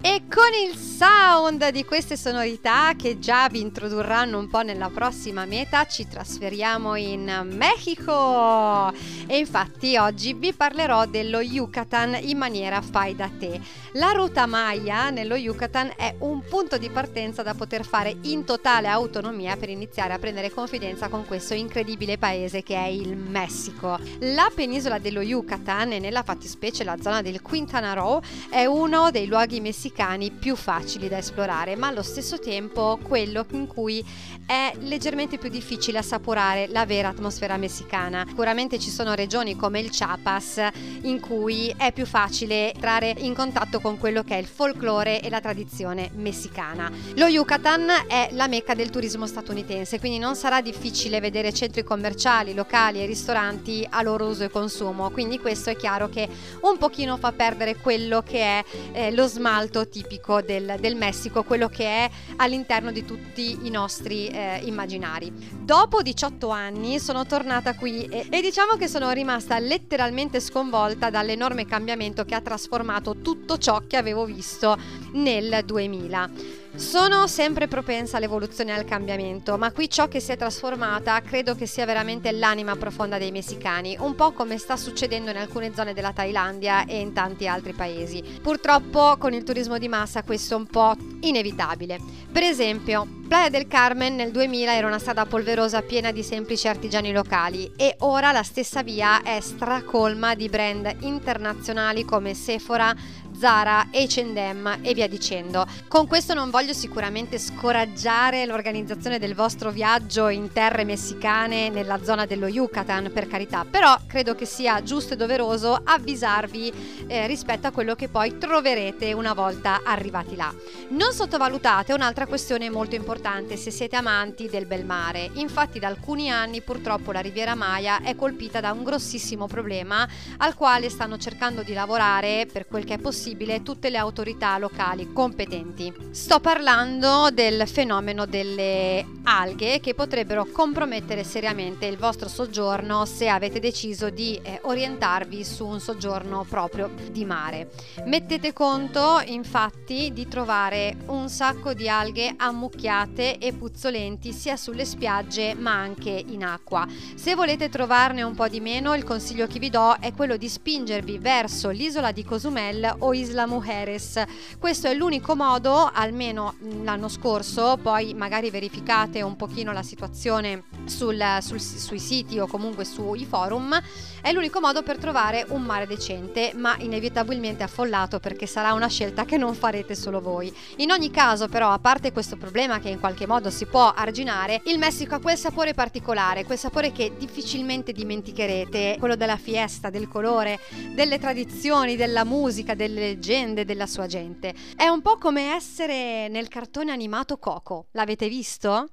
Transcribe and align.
E 0.00 0.22
con 0.32 0.52
il 0.64 0.76
sound 0.76 1.70
di 1.70 1.84
queste 1.84 2.16
sonorità 2.16 2.92
che 2.96 3.18
già 3.18 3.48
vi 3.48 3.60
introdurranno 3.60 4.38
un 4.38 4.48
po' 4.48 4.60
nella 4.60 4.90
prossima 4.90 5.44
meta 5.44 5.88
ci 5.88 6.06
trasferiamo 6.06 6.94
in 6.94 7.48
Mexico 7.50 8.92
e 9.26 9.38
infatti 9.38 9.96
oggi 9.96 10.34
vi 10.34 10.52
parlerò 10.52 11.06
dello 11.06 11.40
Yucatan 11.40 12.16
in 12.22 12.38
maniera 12.38 12.80
fai 12.80 13.16
da 13.16 13.28
te. 13.40 13.60
La 13.94 14.12
ruta 14.12 14.46
Maya 14.46 15.10
nello 15.10 15.34
Yucatan 15.34 15.92
è 15.96 16.14
un 16.20 16.44
punto 16.48 16.78
di 16.78 16.90
partenza 16.90 17.42
da 17.42 17.54
poter 17.54 17.84
fare 17.84 18.18
in 18.22 18.44
totale 18.44 18.86
autonomia 18.86 19.56
per 19.56 19.68
iniziare 19.68 20.12
a 20.12 20.18
prendere 20.20 20.52
confidenza 20.52 21.08
con 21.08 21.26
questo 21.26 21.54
incredibile 21.54 22.18
paese 22.18 22.62
che 22.62 22.76
è 22.76 22.86
il 22.86 23.16
Messico. 23.16 23.98
La 24.20 24.48
penisola 24.54 25.00
dello 25.00 25.22
Yucatan 25.22 25.90
e 25.90 25.98
nella 25.98 26.22
fattispecie 26.22 26.84
la 26.84 26.96
zona 27.00 27.20
del 27.20 27.42
Quintana 27.42 27.94
Roo 27.94 28.22
è 28.48 28.64
uno 28.64 29.10
dei 29.10 29.26
luoghi 29.26 29.58
messicani 29.58 29.86
messicani 29.88 30.30
più 30.30 30.54
facili 30.54 31.08
da 31.08 31.18
esplorare, 31.18 31.74
ma 31.74 31.88
allo 31.88 32.02
stesso 32.02 32.38
tempo 32.38 32.98
quello 33.02 33.46
in 33.52 33.66
cui 33.66 34.04
è 34.46 34.72
leggermente 34.80 35.38
più 35.38 35.48
difficile 35.48 35.98
assaporare 35.98 36.68
la 36.68 36.84
vera 36.84 37.08
atmosfera 37.08 37.56
messicana. 37.56 38.24
Sicuramente 38.26 38.78
ci 38.78 38.90
sono 38.90 39.14
regioni 39.14 39.56
come 39.56 39.80
il 39.80 39.90
Chiapas 39.90 40.60
in 41.02 41.20
cui 41.20 41.74
è 41.76 41.92
più 41.92 42.06
facile 42.06 42.72
entrare 42.72 43.14
in 43.18 43.34
contatto 43.34 43.80
con 43.80 43.98
quello 43.98 44.22
che 44.22 44.34
è 44.34 44.38
il 44.38 44.46
folklore 44.46 45.20
e 45.20 45.30
la 45.30 45.40
tradizione 45.40 46.10
messicana. 46.14 46.90
Lo 47.14 47.26
Yucatan 47.26 47.88
è 48.06 48.28
la 48.32 48.46
mecca 48.46 48.74
del 48.74 48.90
turismo 48.90 49.26
statunitense, 49.26 49.98
quindi 49.98 50.18
non 50.18 50.34
sarà 50.34 50.60
difficile 50.60 51.20
vedere 51.20 51.52
centri 51.52 51.82
commerciali, 51.82 52.54
locali 52.54 53.00
e 53.02 53.06
ristoranti 53.06 53.86
a 53.88 54.02
loro 54.02 54.26
uso 54.26 54.44
e 54.44 54.50
consumo, 54.50 55.10
quindi 55.10 55.38
questo 55.38 55.70
è 55.70 55.76
chiaro 55.76 56.08
che 56.08 56.28
un 56.60 56.76
pochino 56.78 57.16
fa 57.16 57.32
perdere 57.32 57.76
quello 57.76 58.22
che 58.22 58.40
è 58.40 58.64
eh, 58.92 59.12
lo 59.12 59.26
smalto 59.26 59.77
piatto 59.78 59.88
tipico 59.88 60.40
del, 60.40 60.76
del, 60.80 60.96
Messico, 60.96 61.42
quello 61.42 61.68
che 61.68 61.84
è 61.84 62.10
all'interno 62.36 62.90
di 62.90 63.04
tutti 63.04 63.66
i 63.66 63.70
nostri 63.70 64.28
eh, 64.28 64.60
immaginari. 64.64 65.32
Dopo 65.60 66.02
18 66.02 66.48
anni 66.48 66.98
sono 66.98 67.26
tornata 67.26 67.74
qui 67.74 68.04
e, 68.06 68.26
e 68.30 68.40
diciamo 68.40 68.76
che 68.76 68.88
sono 68.88 69.10
rimasta 69.10 69.58
letteralmente 69.58 70.40
sconvolta 70.40 71.10
dall'enorme 71.10 71.66
cambiamento 71.66 72.24
che 72.24 72.34
ha 72.34 72.40
trasformato 72.40 73.16
tutto 73.20 73.58
ciò 73.58 73.82
che 73.86 73.96
avevo 73.96 74.24
visto 74.24 74.76
nel 75.12 75.62
2000. 75.64 76.57
Sono 76.78 77.26
sempre 77.26 77.66
propensa 77.66 78.18
all'evoluzione 78.18 78.70
e 78.70 78.74
al 78.74 78.84
cambiamento, 78.84 79.58
ma 79.58 79.72
qui 79.72 79.90
ciò 79.90 80.06
che 80.06 80.20
si 80.20 80.30
è 80.30 80.36
trasformata 80.36 81.20
credo 81.22 81.56
che 81.56 81.66
sia 81.66 81.84
veramente 81.84 82.30
l'anima 82.30 82.76
profonda 82.76 83.18
dei 83.18 83.32
messicani, 83.32 83.96
un 83.98 84.14
po' 84.14 84.30
come 84.30 84.58
sta 84.58 84.76
succedendo 84.76 85.32
in 85.32 85.38
alcune 85.38 85.74
zone 85.74 85.92
della 85.92 86.12
Thailandia 86.12 86.86
e 86.86 87.00
in 87.00 87.12
tanti 87.12 87.48
altri 87.48 87.72
paesi. 87.72 88.22
Purtroppo 88.40 89.16
con 89.18 89.34
il 89.34 89.42
turismo 89.42 89.76
di 89.76 89.88
massa 89.88 90.22
questo 90.22 90.54
è 90.54 90.56
un 90.56 90.66
po' 90.66 90.94
inevitabile. 91.20 91.98
Per 92.30 92.44
esempio, 92.44 93.06
Playa 93.28 93.50
del 93.50 93.66
Carmen 93.66 94.14
nel 94.14 94.30
2000 94.30 94.74
era 94.74 94.86
una 94.86 94.98
strada 94.98 95.26
polverosa 95.26 95.82
piena 95.82 96.12
di 96.12 96.22
semplici 96.22 96.66
artigiani 96.66 97.12
locali 97.12 97.70
e 97.76 97.96
ora 97.98 98.32
la 98.32 98.42
stessa 98.42 98.82
via 98.82 99.20
è 99.20 99.38
stracolma 99.40 100.34
di 100.34 100.48
brand 100.48 100.96
internazionali 101.00 102.06
come 102.06 102.32
Sephora, 102.32 102.94
Zara, 103.38 103.86
H&M 103.92 104.78
e 104.82 104.94
via 104.94 105.06
dicendo. 105.06 105.64
Con 105.86 106.08
questo 106.08 106.34
non 106.34 106.50
voglio 106.50 106.72
sicuramente 106.72 107.38
scoraggiare 107.38 108.44
l'organizzazione 108.46 109.20
del 109.20 109.36
vostro 109.36 109.70
viaggio 109.70 110.26
in 110.26 110.50
terre 110.52 110.82
messicane 110.82 111.68
nella 111.68 112.02
zona 112.02 112.26
dello 112.26 112.48
Yucatan, 112.48 113.12
per 113.12 113.28
carità, 113.28 113.64
però 113.64 113.96
credo 114.08 114.34
che 114.34 114.44
sia 114.44 114.82
giusto 114.82 115.14
e 115.14 115.16
doveroso 115.16 115.80
avvisarvi 115.84 117.06
eh, 117.06 117.28
rispetto 117.28 117.68
a 117.68 117.70
quello 117.70 117.94
che 117.94 118.08
poi 118.08 118.38
troverete 118.38 119.12
una 119.12 119.34
volta 119.34 119.82
arrivati 119.84 120.34
là. 120.34 120.52
Non 120.88 121.12
sottovalutate 121.12 121.92
un'altra 121.92 122.26
questione 122.26 122.68
molto 122.70 122.96
importante 122.96 123.56
se 123.56 123.70
siete 123.70 123.94
amanti 123.94 124.48
del 124.48 124.66
bel 124.66 124.84
mare. 124.84 125.30
Infatti 125.34 125.78
da 125.78 125.86
alcuni 125.86 126.28
anni 126.28 126.60
purtroppo 126.60 127.12
la 127.12 127.20
Riviera 127.20 127.54
Maya 127.54 128.02
è 128.02 128.16
colpita 128.16 128.58
da 128.58 128.72
un 128.72 128.82
grossissimo 128.82 129.46
problema 129.46 130.08
al 130.38 130.56
quale 130.56 130.90
stanno 130.90 131.18
cercando 131.18 131.62
di 131.62 131.72
lavorare 131.72 132.48
per 132.52 132.66
quel 132.66 132.84
che 132.84 132.94
è 132.94 132.98
possibile 132.98 133.26
possibile 133.28 133.62
tutte 133.62 133.90
le 133.90 133.98
autorità 133.98 134.56
locali 134.56 135.12
competenti. 135.12 135.92
Sto 136.10 136.40
parlando 136.40 137.28
del 137.30 137.68
fenomeno 137.68 138.24
delle 138.24 139.04
alghe 139.24 139.80
che 139.80 139.94
potrebbero 139.94 140.46
compromettere 140.46 141.24
seriamente 141.24 141.84
il 141.84 141.98
vostro 141.98 142.28
soggiorno 142.28 143.04
se 143.04 143.28
avete 143.28 143.60
deciso 143.60 144.08
di 144.08 144.40
eh, 144.42 144.60
orientarvi 144.62 145.44
su 145.44 145.66
un 145.66 145.78
soggiorno 145.80 146.46
proprio 146.48 146.90
di 147.10 147.26
mare. 147.26 147.70
Mettete 148.06 148.54
conto 148.54 149.20
infatti 149.26 150.10
di 150.14 150.26
trovare 150.26 150.96
un 151.08 151.28
sacco 151.28 151.74
di 151.74 151.88
alghe 151.88 152.32
ammucchiate 152.34 153.36
e 153.36 153.52
puzzolenti 153.52 154.32
sia 154.32 154.56
sulle 154.56 154.86
spiagge 154.86 155.54
ma 155.54 155.72
anche 155.72 156.10
in 156.10 156.44
acqua. 156.44 156.86
Se 157.14 157.34
volete 157.34 157.68
trovarne 157.68 158.22
un 158.22 158.34
po' 158.34 158.48
di 158.48 158.60
meno, 158.60 158.94
il 158.94 159.04
consiglio 159.04 159.46
che 159.46 159.58
vi 159.58 159.68
do 159.68 159.96
è 160.00 160.14
quello 160.14 160.38
di 160.38 160.48
spingervi 160.48 161.18
verso 161.18 161.68
l'isola 161.68 162.10
di 162.12 162.24
Cozumel 162.24 162.94
o 163.00 163.12
Isla 163.18 163.46
Mujeres. 163.46 164.22
Questo 164.58 164.86
è 164.86 164.94
l'unico 164.94 165.34
modo, 165.34 165.90
almeno 165.92 166.54
l'anno 166.82 167.08
scorso, 167.08 167.76
poi 167.82 168.14
magari 168.14 168.48
verificate 168.50 169.22
un 169.22 169.34
pochino 169.34 169.72
la 169.72 169.82
situazione 169.82 170.64
sul, 170.84 171.20
sul, 171.40 171.60
sui 171.60 171.98
siti 171.98 172.38
o 172.38 172.46
comunque 172.46 172.84
sui 172.84 173.26
forum, 173.26 173.80
è 174.22 174.32
l'unico 174.32 174.60
modo 174.60 174.82
per 174.82 174.98
trovare 174.98 175.44
un 175.48 175.62
mare 175.62 175.86
decente, 175.86 176.52
ma 176.54 176.76
inevitabilmente 176.78 177.64
affollato 177.64 178.20
perché 178.20 178.46
sarà 178.46 178.72
una 178.72 178.88
scelta 178.88 179.24
che 179.24 179.36
non 179.36 179.54
farete 179.54 179.94
solo 179.96 180.20
voi. 180.20 180.54
In 180.76 180.92
ogni 180.92 181.10
caso, 181.10 181.48
però, 181.48 181.70
a 181.70 181.78
parte 181.78 182.12
questo 182.12 182.36
problema 182.36 182.78
che 182.78 182.88
in 182.88 183.00
qualche 183.00 183.26
modo 183.26 183.50
si 183.50 183.66
può 183.66 183.92
arginare, 183.92 184.60
il 184.66 184.78
Messico 184.78 185.16
ha 185.16 185.20
quel 185.20 185.36
sapore 185.36 185.74
particolare, 185.74 186.44
quel 186.44 186.58
sapore 186.58 186.92
che 186.92 187.12
difficilmente 187.18 187.92
dimenticherete, 187.92 188.96
quello 188.98 189.16
della 189.16 189.36
fiesta, 189.36 189.90
del 189.90 190.08
colore, 190.08 190.60
delle 190.94 191.18
tradizioni, 191.18 191.96
della 191.96 192.24
musica, 192.24 192.74
delle 192.74 193.07
leggende 193.08 193.64
della 193.64 193.86
sua 193.86 194.06
gente. 194.06 194.54
È 194.76 194.86
un 194.88 195.00
po' 195.00 195.16
come 195.16 195.54
essere 195.54 196.28
nel 196.28 196.48
cartone 196.48 196.92
animato 196.92 197.38
Coco. 197.38 197.86
L'avete 197.92 198.28
visto? 198.28 198.90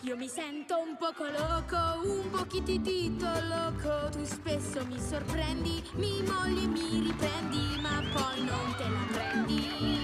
Io 0.00 0.16
mi 0.16 0.26
sento 0.26 0.78
un 0.78 0.96
poco 0.98 1.24
loco, 1.24 1.76
un 2.08 2.30
pochitito 2.30 3.26
loco. 3.26 4.08
Tu 4.10 4.24
spesso 4.24 4.84
mi 4.86 4.98
sorprendi, 4.98 5.82
mi 5.94 6.22
molli 6.22 6.64
e 6.64 6.66
mi 6.66 7.06
riprendi, 7.06 7.80
ma 7.80 8.02
poi 8.12 8.44
non 8.44 8.74
te 8.76 8.88
la 8.88 9.06
prendi. 9.12 10.01